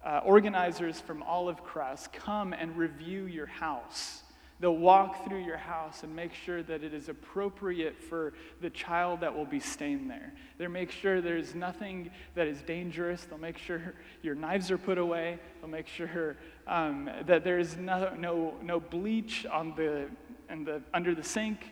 uh, 0.04 0.22
organizers 0.24 1.00
from 1.00 1.24
Olive 1.24 1.64
Crest 1.64 2.14
come 2.14 2.54
and 2.54 2.76
review 2.78 3.26
your 3.26 3.48
house. 3.48 4.24
They'll 4.60 4.78
walk 4.78 5.26
through 5.26 5.44
your 5.44 5.58
house 5.58 6.04
and 6.04 6.16
make 6.16 6.34
sure 6.34 6.64
that 6.64 6.82
it 6.82 6.94
is 6.94 7.10
appropriate 7.10 8.02
for 8.02 8.34
the 8.62 8.70
child 8.70 9.20
that 9.20 9.36
will 9.36 9.46
be 9.46 9.60
staying 9.60 10.08
there. 10.08 10.34
They'll 10.58 10.70
make 10.70 10.92
sure 10.92 11.20
there's 11.20 11.54
nothing 11.54 12.10
that 12.36 12.48
is 12.48 12.62
dangerous. 12.62 13.26
They'll 13.26 13.38
make 13.38 13.58
sure 13.58 13.94
your 14.22 14.34
knives 14.36 14.72
are 14.72 14.78
put 14.78 14.98
away. 14.98 15.40
They'll 15.60 15.70
make 15.70 15.88
sure 15.88 16.38
um, 16.68 17.10
that 17.26 17.44
there's 17.44 17.76
no, 17.76 18.14
no, 18.18 18.54
no 18.64 18.80
bleach 18.80 19.46
on 19.46 19.76
the, 19.76 20.06
and 20.48 20.66
the, 20.66 20.82
under 20.94 21.14
the 21.14 21.24
sink. 21.24 21.72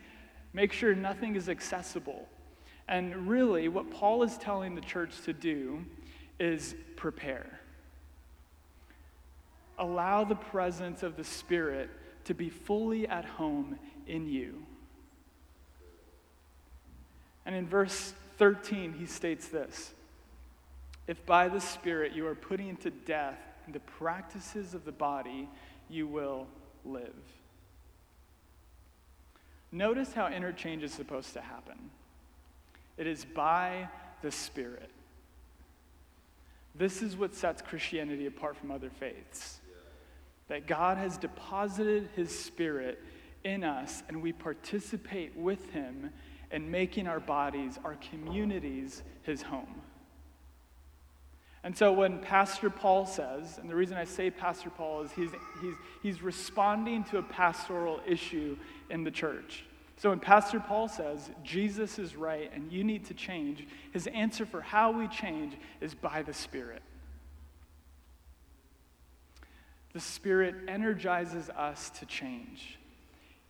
Make 0.52 0.74
sure 0.74 0.94
nothing 0.94 1.38
is 1.38 1.48
accessible. 1.48 2.28
And 2.90 3.30
really, 3.30 3.70
what 3.70 3.92
Paul 3.92 4.24
is 4.24 4.38
telling 4.38 4.76
the 4.76 4.82
church 4.82 5.22
to 5.22 5.32
do 5.32 5.86
is 6.38 6.76
prepare 6.98 7.60
allow 9.80 10.24
the 10.24 10.36
presence 10.36 11.02
of 11.02 11.18
the 11.18 11.24
Spirit 11.24 11.90
to 12.26 12.34
be 12.34 12.50
fully 12.50 13.08
at 13.08 13.26
home 13.26 13.78
in 14.08 14.28
you. 14.28 14.66
And 17.46 17.56
in 17.56 17.68
verse 17.68 18.14
13, 18.38 18.94
he 18.94 19.06
states 19.06 19.48
this 19.48 19.94
If 21.08 21.26
by 21.26 21.50
the 21.50 21.60
Spirit 21.60 22.14
you 22.14 22.28
are 22.28 22.36
putting 22.36 22.78
to 22.78 22.90
death 22.90 23.40
the 23.68 23.80
practices 23.80 24.74
of 24.74 24.86
the 24.86 24.92
body, 24.92 25.50
you 25.90 26.08
will 26.08 26.48
live. 26.86 27.14
Notice 29.72 30.14
how 30.14 30.28
interchange 30.28 30.84
is 30.84 30.94
supposed 30.94 31.34
to 31.34 31.42
happen 31.42 31.90
it 32.98 33.08
is 33.08 33.26
by 33.26 33.90
the 34.22 34.32
Spirit. 34.32 34.90
This 36.76 37.02
is 37.02 37.16
what 37.16 37.36
sets 37.36 37.62
Christianity 37.62 38.26
apart 38.26 38.56
from 38.56 38.72
other 38.72 38.90
faiths 38.90 39.60
that 40.48 40.68
God 40.68 40.98
has 40.98 41.18
deposited 41.18 42.10
His 42.16 42.38
Spirit 42.38 43.00
in 43.44 43.64
us, 43.64 44.04
and 44.08 44.22
we 44.22 44.34
participate 44.34 45.36
with 45.36 45.72
Him 45.72 46.12
in 46.52 46.70
making 46.70 47.08
our 47.08 47.20
bodies, 47.20 47.80
our 47.84 47.96
communities, 47.96 49.04
His 49.24 49.42
home. 49.42 49.82
And 51.64 51.78
so 51.78 51.94
when 51.94 52.20
Pastor 52.20 52.70
Paul 52.70 53.06
says, 53.06 53.58
and 53.58 53.70
the 53.70 53.76
reason 53.76 53.98
I 53.98 54.04
say 54.04 54.30
Pastor 54.30 54.70
Paul 54.70 55.04
is 55.04 55.12
he's, 55.14 55.30
he's, 55.62 55.76
he's 56.02 56.22
responding 56.22 57.06
to 57.06 57.20
a 57.20 57.24
pastoral 57.24 58.02
issue 58.06 58.58
in 58.90 59.06
the 59.06 59.12
church. 59.12 59.64
So 59.96 60.10
when 60.10 60.20
Pastor 60.20 60.60
Paul 60.60 60.90
says, 60.90 61.30
Jesus 61.42 61.98
is 62.00 62.18
right 62.18 62.52
and 62.54 62.70
you 62.70 62.84
need 62.84 63.06
to 63.06 63.14
change, 63.14 63.66
his 63.94 64.08
answer 64.08 64.46
for 64.46 64.60
how 64.60 64.92
we 64.92 65.08
change 65.08 65.56
is 65.80 65.96
by 65.96 66.22
the 66.22 66.34
Spirit. 66.34 66.82
The 69.94 70.00
Spirit 70.00 70.56
energizes 70.68 71.50
us 71.50 71.92
to 72.00 72.06
change. 72.06 72.80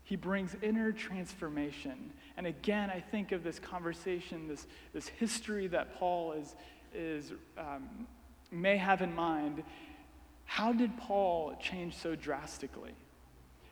He 0.03 0.17
brings 0.17 0.55
inner 0.61 0.91
transformation. 0.91 2.11
And 2.35 2.45
again, 2.45 2.89
I 2.89 2.99
think 2.99 3.31
of 3.31 3.43
this 3.43 3.59
conversation, 3.59 4.47
this, 4.47 4.67
this 4.93 5.07
history 5.07 5.67
that 5.67 5.95
Paul 5.97 6.33
is, 6.33 6.55
is, 6.93 7.31
um, 7.57 8.07
may 8.51 8.77
have 8.77 9.01
in 9.01 9.15
mind. 9.15 9.63
How 10.45 10.73
did 10.73 10.97
Paul 10.97 11.57
change 11.61 11.95
so 11.95 12.15
drastically? 12.15 12.91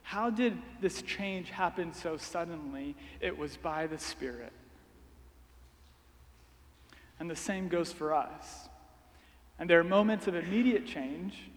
How 0.03 0.29
did 0.29 0.57
this 0.79 1.01
change 1.01 1.49
happen 1.49 1.93
so 1.93 2.17
suddenly? 2.17 2.95
It 3.19 3.37
was 3.37 3.57
by 3.57 3.87
the 3.87 3.97
Spirit. 3.97 4.53
And 7.19 7.29
the 7.29 7.35
same 7.35 7.67
goes 7.67 7.91
for 7.91 8.13
us. 8.13 8.69
And 9.59 9.69
there 9.69 9.79
are 9.79 9.83
moments 9.83 10.27
of 10.27 10.33
immediate 10.33 10.87
change, 10.87 11.51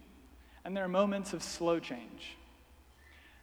and 0.65 0.75
there 0.75 0.83
are 0.83 0.89
moments 0.89 1.31
of 1.31 1.43
slow 1.43 1.79
change. 1.79 2.35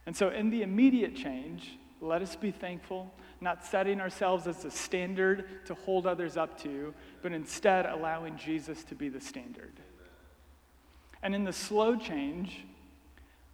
And 0.05 0.15
so, 0.15 0.29
in 0.29 0.49
the 0.49 0.61
immediate 0.61 1.15
change, 1.15 1.79
let 2.01 2.21
us 2.21 2.35
be 2.35 2.51
thankful, 2.51 3.13
not 3.39 3.65
setting 3.65 4.01
ourselves 4.01 4.45
as 4.45 4.65
a 4.65 4.71
standard 4.71 5.65
to 5.65 5.73
hold 5.73 6.05
others 6.05 6.35
up 6.35 6.61
to, 6.63 6.93
but 7.21 7.31
instead 7.31 7.85
allowing 7.85 8.37
Jesus 8.37 8.83
to 8.83 8.95
be 8.95 9.07
the 9.07 9.21
standard. 9.21 9.71
And 11.23 11.33
in 11.33 11.45
the 11.45 11.53
slow 11.53 11.95
change, 11.95 12.65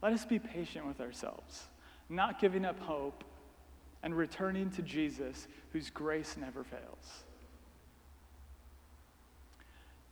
let 0.01 0.11
us 0.13 0.25
be 0.25 0.39
patient 0.39 0.87
with 0.87 0.99
ourselves, 0.99 1.65
not 2.09 2.41
giving 2.41 2.65
up 2.65 2.79
hope, 2.79 3.23
and 4.01 4.17
returning 4.17 4.71
to 4.71 4.81
Jesus, 4.81 5.47
whose 5.71 5.91
grace 5.91 6.35
never 6.37 6.63
fails. 6.63 7.23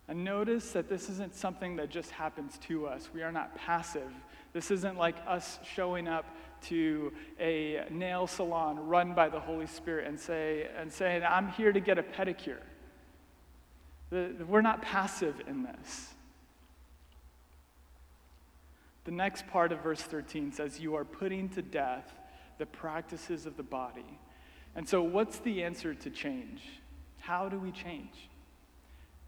And 0.08 0.24
notice 0.24 0.72
that 0.72 0.88
this 0.88 1.10
isn't 1.10 1.34
something 1.34 1.76
that 1.76 1.90
just 1.90 2.10
happens 2.10 2.58
to 2.68 2.86
us. 2.86 3.10
We 3.12 3.22
are 3.22 3.32
not 3.32 3.54
passive. 3.54 4.10
This 4.54 4.70
isn't 4.70 4.96
like 4.96 5.16
us 5.26 5.58
showing 5.74 6.08
up 6.08 6.24
to 6.62 7.12
a 7.38 7.84
nail 7.90 8.26
salon 8.26 8.88
run 8.88 9.14
by 9.14 9.28
the 9.28 9.38
Holy 9.38 9.66
Spirit 9.66 10.06
and, 10.06 10.18
say, 10.18 10.68
and 10.76 10.90
saying, 10.90 11.22
I'm 11.28 11.48
here 11.48 11.72
to 11.72 11.80
get 11.80 11.98
a 11.98 12.02
pedicure. 12.02 12.62
The, 14.10 14.34
we're 14.48 14.62
not 14.62 14.80
passive 14.80 15.42
in 15.46 15.62
this. 15.62 16.14
The 19.04 19.10
next 19.10 19.46
part 19.48 19.72
of 19.72 19.82
verse 19.82 20.02
13 20.02 20.52
says, 20.52 20.80
You 20.80 20.94
are 20.94 21.04
putting 21.04 21.50
to 21.50 21.62
death 21.62 22.12
the 22.56 22.66
practices 22.66 23.46
of 23.46 23.56
the 23.56 23.62
body. 23.62 24.18
And 24.74 24.88
so, 24.88 25.02
what's 25.02 25.38
the 25.38 25.62
answer 25.62 25.94
to 25.94 26.10
change? 26.10 26.62
How 27.20 27.48
do 27.48 27.58
we 27.58 27.70
change? 27.70 28.28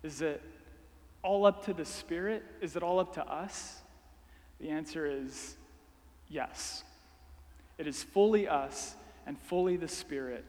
Is 0.03 0.23
it 0.23 0.43
all 1.23 1.47
up 1.47 1.65
to 1.67 1.75
the 1.75 1.85
Spirit? 1.85 2.45
Is 2.61 2.77
it 2.77 2.83
all 2.83 2.99
up 2.99 3.15
to 3.15 3.27
us? 3.27 3.81
The 4.61 4.69
answer 4.69 5.07
is 5.07 5.57
yes. 6.29 6.85
It 7.79 7.87
is 7.87 8.03
fully 8.03 8.47
us 8.47 8.95
and 9.27 9.39
fully 9.39 9.77
the 9.77 9.89
Spirit. 9.89 10.45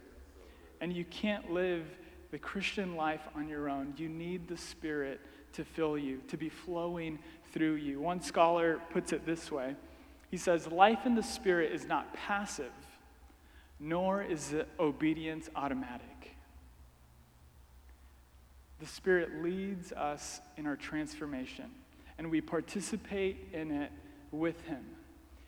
And 0.79 0.93
you 0.93 1.05
can't 1.05 1.51
live 1.51 1.86
the 2.31 2.38
Christian 2.38 2.95
life 2.95 3.21
on 3.36 3.47
your 3.47 3.69
own. 3.69 3.93
You 3.97 4.10
need 4.10 4.47
the 4.47 4.57
Spirit 4.57 5.21
to 5.53 5.63
fill 5.63 5.97
you, 5.97 6.21
to 6.29 6.38
be 6.38 6.49
flowing 6.49 7.19
through 7.51 7.75
you. 7.75 7.99
One 7.99 8.21
scholar 8.21 8.79
puts 8.91 9.13
it 9.13 9.25
this 9.25 9.51
way 9.51 9.75
He 10.29 10.38
says, 10.38 10.67
Life 10.67 11.05
in 11.05 11.15
the 11.15 11.23
Spirit 11.23 11.71
is 11.73 11.86
not 11.86 12.13
passive, 12.13 12.71
nor 13.79 14.23
is 14.23 14.55
obedience 14.79 15.49
automatic. 15.55 16.07
The 18.81 18.87
Spirit 18.87 19.43
leads 19.43 19.91
us 19.91 20.41
in 20.57 20.65
our 20.65 20.75
transformation, 20.75 21.65
and 22.17 22.31
we 22.31 22.41
participate 22.41 23.49
in 23.53 23.69
it 23.69 23.91
with 24.31 24.59
Him. 24.65 24.83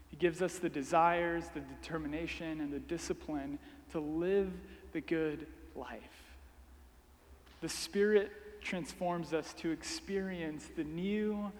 He 0.09 0.17
gives 0.17 0.43
us 0.43 0.59
the 0.59 0.69
desires, 0.69 1.45
the 1.55 1.61
determination, 1.61 2.61
and 2.61 2.71
the 2.71 2.79
discipline 2.79 3.57
to 3.91 3.99
live 3.99 4.51
the 4.91 5.01
good 5.01 5.47
life. 5.75 5.97
The 7.61 7.69
Spirit 7.69 8.31
transforms 8.61 9.33
us 9.33 9.51
to 9.55 9.71
experience 9.71 10.69
the 10.75 10.83
new, 10.83 11.51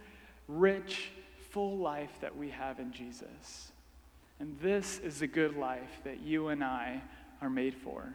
rich, 0.47 1.09
full 1.49 1.79
life 1.79 2.11
that 2.21 2.37
we 2.37 2.51
have 2.51 2.79
in 2.79 2.91
Jesus. 2.91 3.71
And 4.39 4.55
this 4.61 4.99
is 4.99 5.17
the 5.19 5.27
good 5.27 5.57
life 5.57 6.01
that 6.03 6.21
you 6.21 6.49
and 6.49 6.63
I 6.63 7.01
are 7.41 7.49
made 7.49 7.73
for. 7.73 8.13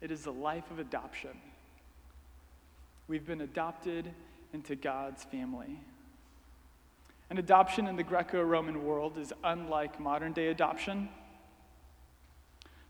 It 0.00 0.10
is 0.10 0.22
the 0.22 0.32
life 0.32 0.68
of 0.72 0.80
adoption. 0.80 1.30
We've 3.06 3.26
been 3.26 3.42
adopted 3.42 4.10
into 4.52 4.76
God's 4.76 5.24
family. 5.24 5.78
And 7.28 7.38
adoption 7.38 7.86
in 7.86 7.96
the 7.96 8.02
Greco 8.02 8.42
Roman 8.42 8.84
world 8.84 9.18
is 9.18 9.32
unlike 9.42 10.00
modern 10.00 10.32
day 10.32 10.48
adoption. 10.48 11.08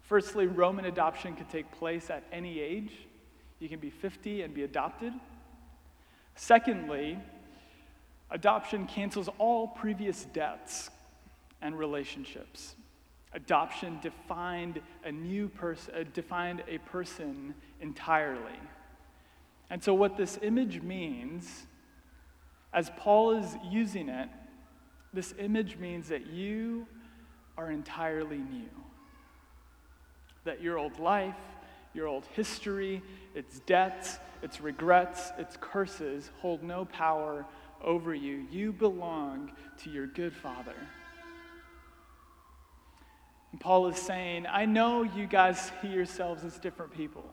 Firstly, 0.02 0.46
Roman 0.46 0.84
adoption 0.84 1.34
could 1.34 1.48
take 1.48 1.70
place 1.72 2.10
at 2.10 2.24
any 2.30 2.60
age. 2.60 2.92
You 3.58 3.68
can 3.68 3.80
be 3.80 3.90
50 3.90 4.42
and 4.42 4.52
be 4.52 4.62
adopted. 4.64 5.12
Secondly, 6.36 7.18
adoption 8.30 8.86
cancels 8.86 9.28
all 9.38 9.68
previous 9.68 10.24
debts 10.26 10.90
and 11.62 11.78
relationships. 11.78 12.74
Adoption 13.32 13.98
defined 14.02 14.80
a 15.04 15.10
new 15.10 15.48
person, 15.48 15.94
uh, 15.94 16.04
defined 16.12 16.62
a 16.68 16.78
person 16.78 17.54
entirely. 17.80 18.58
And 19.70 19.82
so, 19.82 19.94
what 19.94 20.16
this 20.16 20.38
image 20.42 20.82
means, 20.82 21.66
as 22.72 22.90
Paul 22.96 23.32
is 23.32 23.56
using 23.70 24.08
it, 24.08 24.28
this 25.12 25.34
image 25.38 25.76
means 25.76 26.08
that 26.08 26.26
you 26.26 26.86
are 27.56 27.70
entirely 27.70 28.38
new. 28.38 28.70
That 30.44 30.60
your 30.60 30.78
old 30.78 30.98
life, 30.98 31.36
your 31.94 32.06
old 32.06 32.26
history, 32.34 33.02
its 33.34 33.60
debts, 33.60 34.18
its 34.42 34.60
regrets, 34.60 35.32
its 35.38 35.56
curses 35.60 36.30
hold 36.40 36.62
no 36.62 36.84
power 36.84 37.46
over 37.82 38.14
you. 38.14 38.46
You 38.50 38.72
belong 38.72 39.52
to 39.82 39.90
your 39.90 40.06
good 40.06 40.34
Father. 40.34 40.74
And 43.52 43.60
Paul 43.60 43.86
is 43.86 43.96
saying, 43.96 44.46
I 44.50 44.66
know 44.66 45.04
you 45.04 45.26
guys 45.26 45.70
see 45.80 45.88
yourselves 45.88 46.44
as 46.44 46.58
different 46.58 46.92
people 46.92 47.24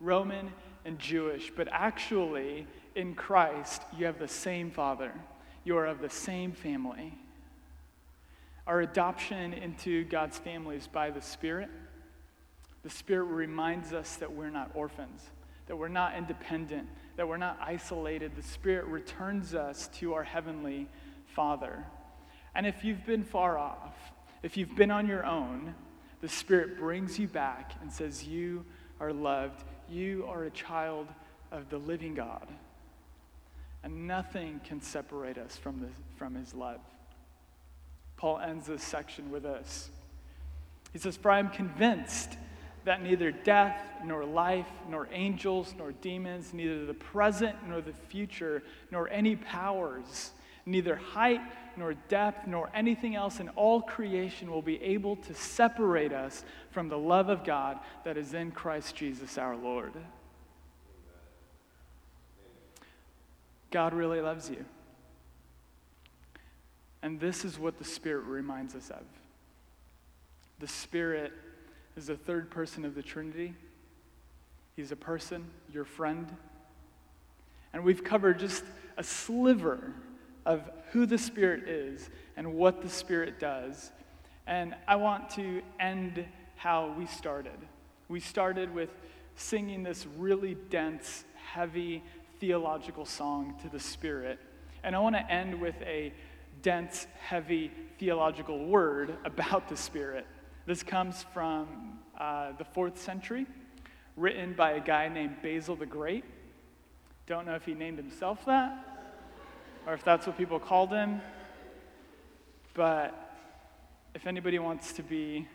Roman 0.00 0.50
and 0.84 0.98
Jewish, 0.98 1.52
but 1.54 1.68
actually, 1.70 2.66
in 2.94 3.14
Christ, 3.14 3.82
you 3.96 4.06
have 4.06 4.18
the 4.18 4.28
same 4.28 4.70
Father. 4.70 5.12
You 5.64 5.76
are 5.76 5.86
of 5.86 6.00
the 6.00 6.10
same 6.10 6.52
family. 6.52 7.14
Our 8.66 8.80
adoption 8.80 9.52
into 9.52 10.04
God's 10.04 10.38
family 10.38 10.76
is 10.76 10.86
by 10.86 11.10
the 11.10 11.20
Spirit. 11.20 11.68
The 12.82 12.90
Spirit 12.90 13.24
reminds 13.24 13.92
us 13.92 14.16
that 14.16 14.32
we're 14.32 14.50
not 14.50 14.70
orphans, 14.74 15.22
that 15.66 15.76
we're 15.76 15.88
not 15.88 16.16
independent, 16.16 16.88
that 17.16 17.28
we're 17.28 17.36
not 17.36 17.58
isolated. 17.60 18.32
The 18.36 18.42
Spirit 18.42 18.86
returns 18.86 19.54
us 19.54 19.88
to 19.98 20.14
our 20.14 20.24
Heavenly 20.24 20.88
Father. 21.26 21.84
And 22.54 22.66
if 22.66 22.84
you've 22.84 23.04
been 23.04 23.24
far 23.24 23.58
off, 23.58 23.94
if 24.42 24.56
you've 24.56 24.74
been 24.74 24.90
on 24.90 25.06
your 25.06 25.24
own, 25.26 25.74
the 26.20 26.28
Spirit 26.28 26.78
brings 26.78 27.18
you 27.18 27.28
back 27.28 27.72
and 27.82 27.92
says, 27.92 28.26
You 28.26 28.64
are 28.98 29.12
loved. 29.12 29.64
You 29.90 30.24
are 30.28 30.44
a 30.44 30.50
child 30.50 31.08
of 31.50 31.68
the 31.68 31.78
living 31.78 32.14
God. 32.14 32.46
And 33.82 34.06
nothing 34.06 34.60
can 34.64 34.80
separate 34.80 35.36
us 35.36 35.56
from, 35.56 35.80
the, 35.80 35.88
from 36.16 36.34
His 36.34 36.54
love. 36.54 36.80
Paul 38.16 38.38
ends 38.38 38.66
this 38.66 38.82
section 38.82 39.30
with 39.30 39.42
this. 39.42 39.88
He 40.92 40.98
says, 40.98 41.16
For 41.16 41.30
I 41.30 41.38
am 41.38 41.48
convinced 41.48 42.36
that 42.84 43.02
neither 43.02 43.30
death, 43.30 43.80
nor 44.04 44.24
life, 44.24 44.68
nor 44.88 45.08
angels, 45.12 45.74
nor 45.76 45.92
demons, 45.92 46.54
neither 46.54 46.86
the 46.86 46.94
present 46.94 47.56
nor 47.68 47.80
the 47.80 47.92
future, 47.92 48.62
nor 48.90 49.08
any 49.10 49.36
powers, 49.36 50.30
neither 50.66 50.96
height 50.96 51.40
nor 51.76 51.94
depth, 51.94 52.46
nor 52.46 52.70
anything 52.74 53.14
else 53.14 53.40
in 53.40 53.48
all 53.50 53.80
creation 53.80 54.50
will 54.50 54.62
be 54.62 54.82
able 54.82 55.16
to 55.16 55.34
separate 55.34 56.12
us 56.12 56.44
from 56.70 56.88
the 56.88 56.98
love 56.98 57.28
of 57.28 57.44
God 57.44 57.78
that 58.04 58.16
is 58.16 58.34
in 58.34 58.50
Christ 58.50 58.94
Jesus 58.94 59.38
our 59.38 59.56
Lord. 59.56 59.92
God 63.70 63.94
really 63.94 64.20
loves 64.20 64.50
you. 64.50 64.64
And 67.02 67.18
this 67.18 67.44
is 67.44 67.58
what 67.58 67.78
the 67.78 67.84
Spirit 67.84 68.24
reminds 68.24 68.74
us 68.74 68.90
of. 68.90 69.04
The 70.58 70.68
Spirit 70.68 71.32
is 71.96 72.08
the 72.08 72.16
third 72.16 72.50
person 72.50 72.84
of 72.84 72.94
the 72.94 73.02
Trinity. 73.02 73.54
He's 74.76 74.92
a 74.92 74.96
person, 74.96 75.46
your 75.72 75.84
friend. 75.84 76.36
And 77.72 77.84
we've 77.84 78.04
covered 78.04 78.38
just 78.38 78.64
a 78.98 79.02
sliver 79.02 79.94
of 80.46 80.68
who 80.92 81.06
the 81.06 81.18
Spirit 81.18 81.68
is 81.68 82.10
and 82.36 82.54
what 82.54 82.82
the 82.82 82.88
Spirit 82.88 83.38
does. 83.38 83.90
And 84.46 84.74
I 84.88 84.96
want 84.96 85.30
to 85.30 85.62
end 85.78 86.24
how 86.56 86.94
we 86.98 87.06
started. 87.06 87.58
We 88.08 88.20
started 88.20 88.74
with 88.74 88.90
singing 89.36 89.82
this 89.82 90.06
really 90.18 90.56
dense, 90.68 91.24
heavy 91.52 92.02
theological 92.40 93.04
song 93.04 93.54
to 93.62 93.68
the 93.68 93.78
Spirit. 93.78 94.38
And 94.82 94.96
I 94.96 94.98
want 94.98 95.14
to 95.16 95.30
end 95.30 95.60
with 95.60 95.76
a 95.82 96.12
dense, 96.62 97.06
heavy 97.20 97.70
theological 97.98 98.66
word 98.66 99.16
about 99.24 99.68
the 99.68 99.76
Spirit. 99.76 100.26
This 100.66 100.82
comes 100.82 101.24
from 101.32 101.98
uh, 102.18 102.52
the 102.58 102.64
fourth 102.64 103.00
century, 103.00 103.46
written 104.16 104.52
by 104.54 104.72
a 104.72 104.80
guy 104.80 105.08
named 105.08 105.36
Basil 105.42 105.76
the 105.76 105.86
Great. 105.86 106.24
Don't 107.26 107.46
know 107.46 107.54
if 107.54 107.64
he 107.64 107.74
named 107.74 107.98
himself 107.98 108.44
that 108.46 108.89
or 109.86 109.94
if 109.94 110.04
that's 110.04 110.26
what 110.26 110.36
people 110.36 110.58
called 110.58 110.90
him, 110.90 111.20
but 112.74 113.36
if 114.14 114.26
anybody 114.26 114.58
wants 114.58 114.92
to 114.94 115.02
be 115.02 115.48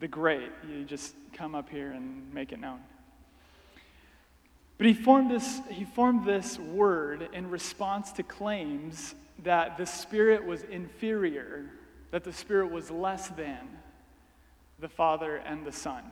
the 0.00 0.08
great, 0.08 0.50
you 0.68 0.84
just 0.84 1.14
come 1.32 1.54
up 1.54 1.68
here 1.68 1.92
and 1.92 2.32
make 2.32 2.52
it 2.52 2.60
known. 2.60 2.80
But 4.76 4.86
he 4.86 4.94
formed 4.94 5.30
this, 5.30 5.60
he 5.70 5.84
formed 5.84 6.26
this 6.26 6.58
word 6.58 7.28
in 7.32 7.48
response 7.48 8.12
to 8.12 8.22
claims 8.22 9.14
that 9.42 9.76
the 9.76 9.86
Spirit 9.86 10.44
was 10.44 10.62
inferior, 10.64 11.66
that 12.10 12.24
the 12.24 12.32
Spirit 12.32 12.70
was 12.70 12.90
less 12.90 13.28
than 13.28 13.60
the 14.80 14.88
Father 14.88 15.36
and 15.36 15.64
the 15.64 15.72
Son. 15.72 16.02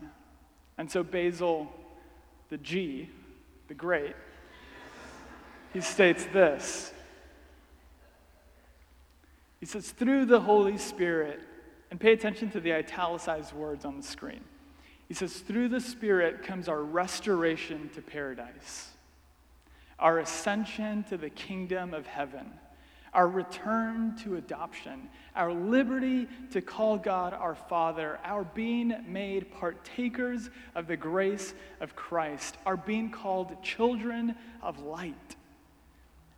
And 0.78 0.90
so 0.90 1.02
Basil, 1.02 1.72
the 2.50 2.58
G, 2.58 3.08
the 3.68 3.74
great, 3.74 4.14
he 5.72 5.80
states 5.80 6.24
this. 6.32 6.92
He 9.62 9.66
says, 9.66 9.92
through 9.92 10.24
the 10.24 10.40
Holy 10.40 10.76
Spirit, 10.76 11.38
and 11.92 12.00
pay 12.00 12.12
attention 12.12 12.50
to 12.50 12.58
the 12.58 12.72
italicized 12.72 13.52
words 13.52 13.84
on 13.84 13.96
the 13.96 14.02
screen. 14.02 14.40
He 15.06 15.14
says, 15.14 15.36
through 15.36 15.68
the 15.68 15.80
Spirit 15.80 16.42
comes 16.42 16.66
our 16.66 16.82
restoration 16.82 17.88
to 17.94 18.02
paradise, 18.02 18.90
our 20.00 20.18
ascension 20.18 21.04
to 21.04 21.16
the 21.16 21.30
kingdom 21.30 21.94
of 21.94 22.06
heaven 22.06 22.50
our 23.12 23.28
return 23.28 24.16
to 24.24 24.36
adoption, 24.36 25.08
our 25.36 25.52
liberty 25.52 26.26
to 26.50 26.62
call 26.62 26.96
God 26.96 27.34
our 27.34 27.54
Father, 27.54 28.18
our 28.24 28.44
being 28.44 28.94
made 29.06 29.50
partakers 29.52 30.48
of 30.74 30.86
the 30.86 30.96
grace 30.96 31.52
of 31.80 31.94
Christ, 31.94 32.56
our 32.64 32.76
being 32.76 33.10
called 33.10 33.62
children 33.62 34.34
of 34.62 34.78
light, 34.80 35.36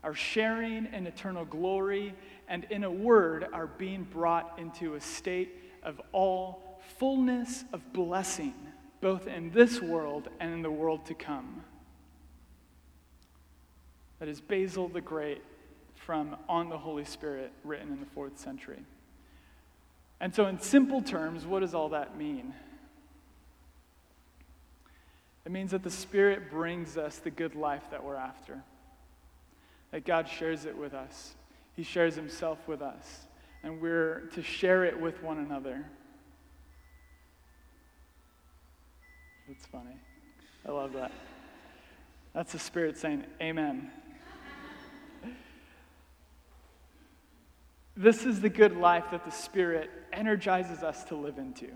our 0.05 0.15
sharing 0.15 0.87
in 0.93 1.07
eternal 1.07 1.45
glory, 1.45 2.15
and 2.47 2.65
in 2.71 2.85
a 2.85 2.91
word, 2.91 3.47
are 3.53 3.67
being 3.67 4.05
brought 4.05 4.59
into 4.59 4.95
a 4.95 5.01
state 5.01 5.57
of 5.83 6.01
all 6.13 6.81
fullness 6.99 7.65
of 7.73 7.93
blessing, 7.93 8.55
both 9.01 9.27
in 9.27 9.51
this 9.51 9.81
world 9.81 10.29
and 10.39 10.53
in 10.53 10.63
the 10.63 10.71
world 10.71 11.07
to 11.07 11.15
come. 11.15 11.65
That 14.19 14.29
is 14.29 14.41
Basil 14.41 14.89
the 14.89 15.01
Great 15.01 15.43
from 15.95 16.37
On 16.49 16.69
the 16.69 16.79
Holy 16.79 17.05
Spirit, 17.05 17.51
written 17.65 17.91
in 17.91 18.01
the 18.01 18.07
fourth 18.07 18.39
century. 18.39 18.85
And 20.21 20.35
so, 20.35 20.47
in 20.47 20.61
simple 20.61 21.03
terms, 21.03 21.45
what 21.45 21.61
does 21.61 21.75
all 21.75 21.89
that 21.91 22.17
mean? 22.17 22.55
It 25.45 25.53
means 25.53 25.73
that 25.73 25.83
the 25.83 25.91
Spirit 25.91 26.51
brings 26.51 26.97
us 26.97 27.19
the 27.19 27.31
good 27.31 27.55
life 27.55 27.85
that 27.91 28.03
we're 28.03 28.17
after, 28.17 28.63
that 29.95 30.05
God 30.05 30.29
shares 30.29 30.65
it 30.65 30.77
with 30.77 30.93
us. 30.93 31.37
He 31.77 31.85
shares 31.85 32.17
Himself 32.17 32.59
with 32.67 32.83
us, 32.83 33.29
and 33.63 33.81
we're 33.81 34.29
to 34.35 34.43
share 34.43 34.85
it 34.85 35.01
with 35.01 35.23
one 35.23 35.39
another. 35.39 35.85
That's 39.47 39.65
funny. 39.67 39.95
I 40.67 40.73
love 40.73 40.95
that. 40.95 41.13
That's 42.33 42.51
the 42.51 42.59
Spirit 42.59 42.99
saying, 42.99 43.23
Amen. 43.41 43.93
This 47.97 48.27
is 48.27 48.41
the 48.41 48.49
good 48.49 48.77
life 48.77 49.05
that 49.13 49.25
the 49.25 49.31
Spirit 49.31 49.89
energizes 50.13 50.83
us 50.83 51.05
to 51.05 51.15
live 51.15 51.39
into. 51.39 51.69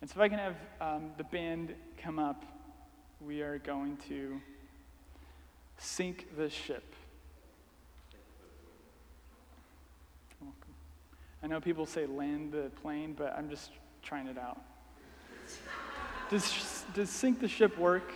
And 0.00 0.10
so, 0.10 0.14
if 0.16 0.18
I 0.18 0.28
can 0.28 0.40
have 0.40 0.56
um, 0.80 1.12
the 1.16 1.22
band 1.22 1.76
come 2.02 2.18
up, 2.18 2.44
we 3.20 3.40
are 3.40 3.58
going 3.58 3.98
to 4.08 4.40
sink 5.78 6.36
the 6.36 6.50
ship. 6.50 6.84
I 11.42 11.46
know 11.46 11.60
people 11.60 11.84
say 11.84 12.06
land 12.06 12.52
the 12.52 12.70
plane, 12.82 13.14
but 13.16 13.34
I'm 13.36 13.50
just 13.50 13.70
trying 14.02 14.28
it 14.28 14.38
out. 14.38 14.60
Does, 16.30 16.84
does 16.94 17.10
sink 17.10 17.40
the 17.40 17.48
ship 17.48 17.78
work? 17.78 18.12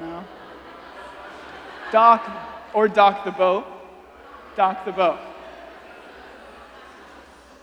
No? 0.00 0.24
Dock 1.92 2.28
or 2.74 2.88
dock 2.88 3.24
the 3.24 3.30
boat? 3.30 3.66
dock 4.56 4.84
the 4.84 4.92
boat. 4.92 5.18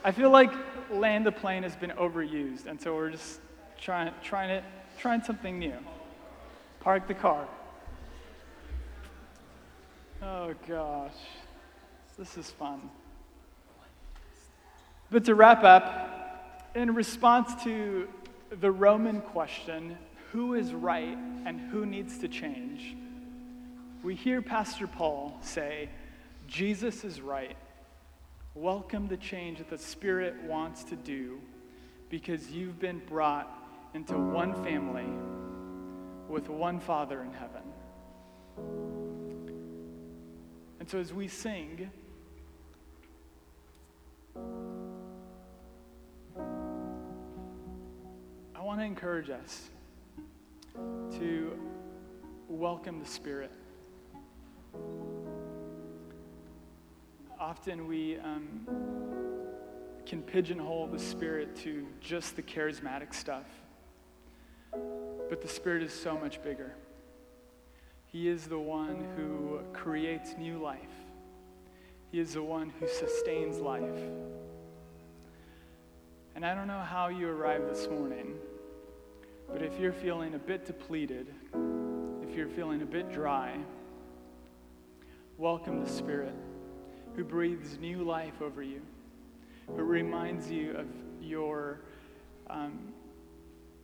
I 0.04 0.12
feel 0.12 0.30
like 0.30 0.52
land 0.90 1.26
the 1.26 1.32
plane 1.32 1.64
has 1.64 1.76
been 1.76 1.92
overused, 1.92 2.66
and 2.66 2.82
so 2.82 2.96
we're 2.96 3.12
just 3.12 3.40
trying, 3.80 4.14
trying, 4.24 4.50
it, 4.50 4.64
trying 4.98 5.22
something 5.24 5.60
new. 5.60 5.76
Park 6.80 7.08
the 7.08 7.14
car. 7.14 7.48
Oh 10.24 10.54
gosh, 10.68 11.16
this 12.16 12.38
is 12.38 12.52
fun. 12.52 12.92
But 15.10 15.26
to 15.26 15.34
wrap 15.34 15.64
up, 15.64 16.70
in 16.76 16.94
response 16.94 17.64
to 17.64 18.08
the 18.60 18.70
Roman 18.70 19.22
question, 19.22 19.98
who 20.32 20.54
is 20.54 20.74
right 20.74 21.18
and 21.46 21.60
who 21.60 21.88
needs 21.88 22.20
to 22.20 22.28
change, 22.28 22.96
we 24.04 24.14
hear 24.14 24.44
Pastor 24.44 24.86
Paul 24.86 25.40
say, 25.42 25.90
Jesus 26.48 27.04
is 27.04 27.20
right. 27.20 27.58
Welcome 28.54 29.08
the 29.08 29.18
change 29.18 29.58
that 29.58 29.72
the 29.72 29.78
Spirit 29.78 30.36
wants 30.44 30.84
to 30.86 30.96
do 30.96 31.40
because 32.10 32.52
you've 32.52 32.80
been 32.80 33.02
brought 33.08 33.50
into 33.96 34.14
one 34.14 34.54
family 34.64 35.08
with 36.30 36.48
one 36.48 36.80
Father 36.80 37.24
in 37.24 37.34
heaven. 37.34 39.01
And 40.82 40.90
so 40.90 40.98
as 40.98 41.14
we 41.14 41.28
sing, 41.28 41.92
I 48.56 48.62
want 48.64 48.80
to 48.80 48.86
encourage 48.86 49.30
us 49.30 49.70
to 51.20 51.56
welcome 52.50 53.00
the 53.00 53.06
Spirit. 53.06 53.52
Often 57.40 57.88
we 57.88 58.18
um, 58.18 58.68
can 60.08 60.24
pigeonhole 60.24 60.88
the 60.88 60.98
Spirit 60.98 61.56
to 61.58 61.86
just 62.00 62.36
the 62.36 62.42
charismatic 62.42 63.14
stuff, 63.14 63.46
but 65.30 65.44
the 65.44 65.48
Spirit 65.48 65.84
is 65.84 65.94
so 65.94 66.18
much 66.18 66.42
bigger. 66.42 66.74
He 68.12 68.28
is 68.28 68.46
the 68.46 68.60
one 68.60 69.06
who 69.16 69.62
creates 69.72 70.36
new 70.38 70.58
life. 70.58 70.80
He 72.12 72.20
is 72.20 72.34
the 72.34 72.44
one 72.44 72.74
who 72.78 72.88
sustains 72.88 73.58
life. 73.60 74.02
And 76.36 76.46
I 76.46 76.54
don't 76.54 76.68
know 76.68 76.82
how 76.82 77.08
you 77.08 77.30
arrived 77.30 77.70
this 77.70 77.88
morning, 77.88 78.36
but 79.48 79.62
if 79.62 79.80
you're 79.80 79.94
feeling 79.94 80.34
a 80.34 80.40
bit 80.40 80.66
depleted, 80.66 81.28
if 82.22 82.36
you're 82.36 82.50
feeling 82.50 82.82
a 82.82 82.86
bit 82.86 83.14
dry, 83.14 83.58
welcome 85.38 85.82
the 85.82 85.90
Spirit 85.90 86.36
who 87.16 87.24
breathes 87.24 87.78
new 87.78 88.04
life 88.04 88.42
over 88.42 88.62
you, 88.62 88.82
who 89.68 89.84
reminds 89.84 90.52
you 90.52 90.76
of 90.76 90.88
your 91.22 91.80
um, 92.50 92.92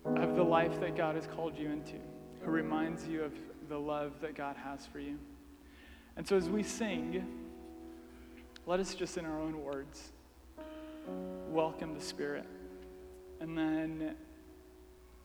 of 0.06 0.36
the 0.36 0.44
life 0.44 0.80
that 0.82 0.96
God 0.96 1.16
has 1.16 1.28
called 1.28 1.58
you 1.58 1.70
into, 1.70 1.96
who 2.42 2.52
reminds 2.52 3.08
you 3.08 3.24
of 3.24 3.34
the 3.70 3.78
love 3.78 4.14
that 4.22 4.36
God 4.36 4.56
has 4.58 4.86
for 4.86 5.00
you. 5.00 5.18
And 6.16 6.28
so 6.28 6.36
as 6.36 6.50
we 6.50 6.64
sing, 6.64 7.26
let 8.66 8.80
us 8.80 8.96
just 8.96 9.18
in 9.18 9.26
our 9.26 9.40
own 9.40 9.62
words 9.64 10.12
welcome 11.50 11.94
the 11.94 12.02
Spirit. 12.04 12.46
And 13.40 13.58
then, 13.58 14.16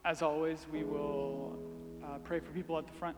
as 0.05 0.23
always, 0.23 0.67
we 0.73 0.85
will 0.85 1.59
uh, 2.05 2.19
pray 2.25 2.41
for 2.41 2.51
people 2.53 2.79
at 2.79 2.87
the 2.87 2.93
front. 2.93 3.17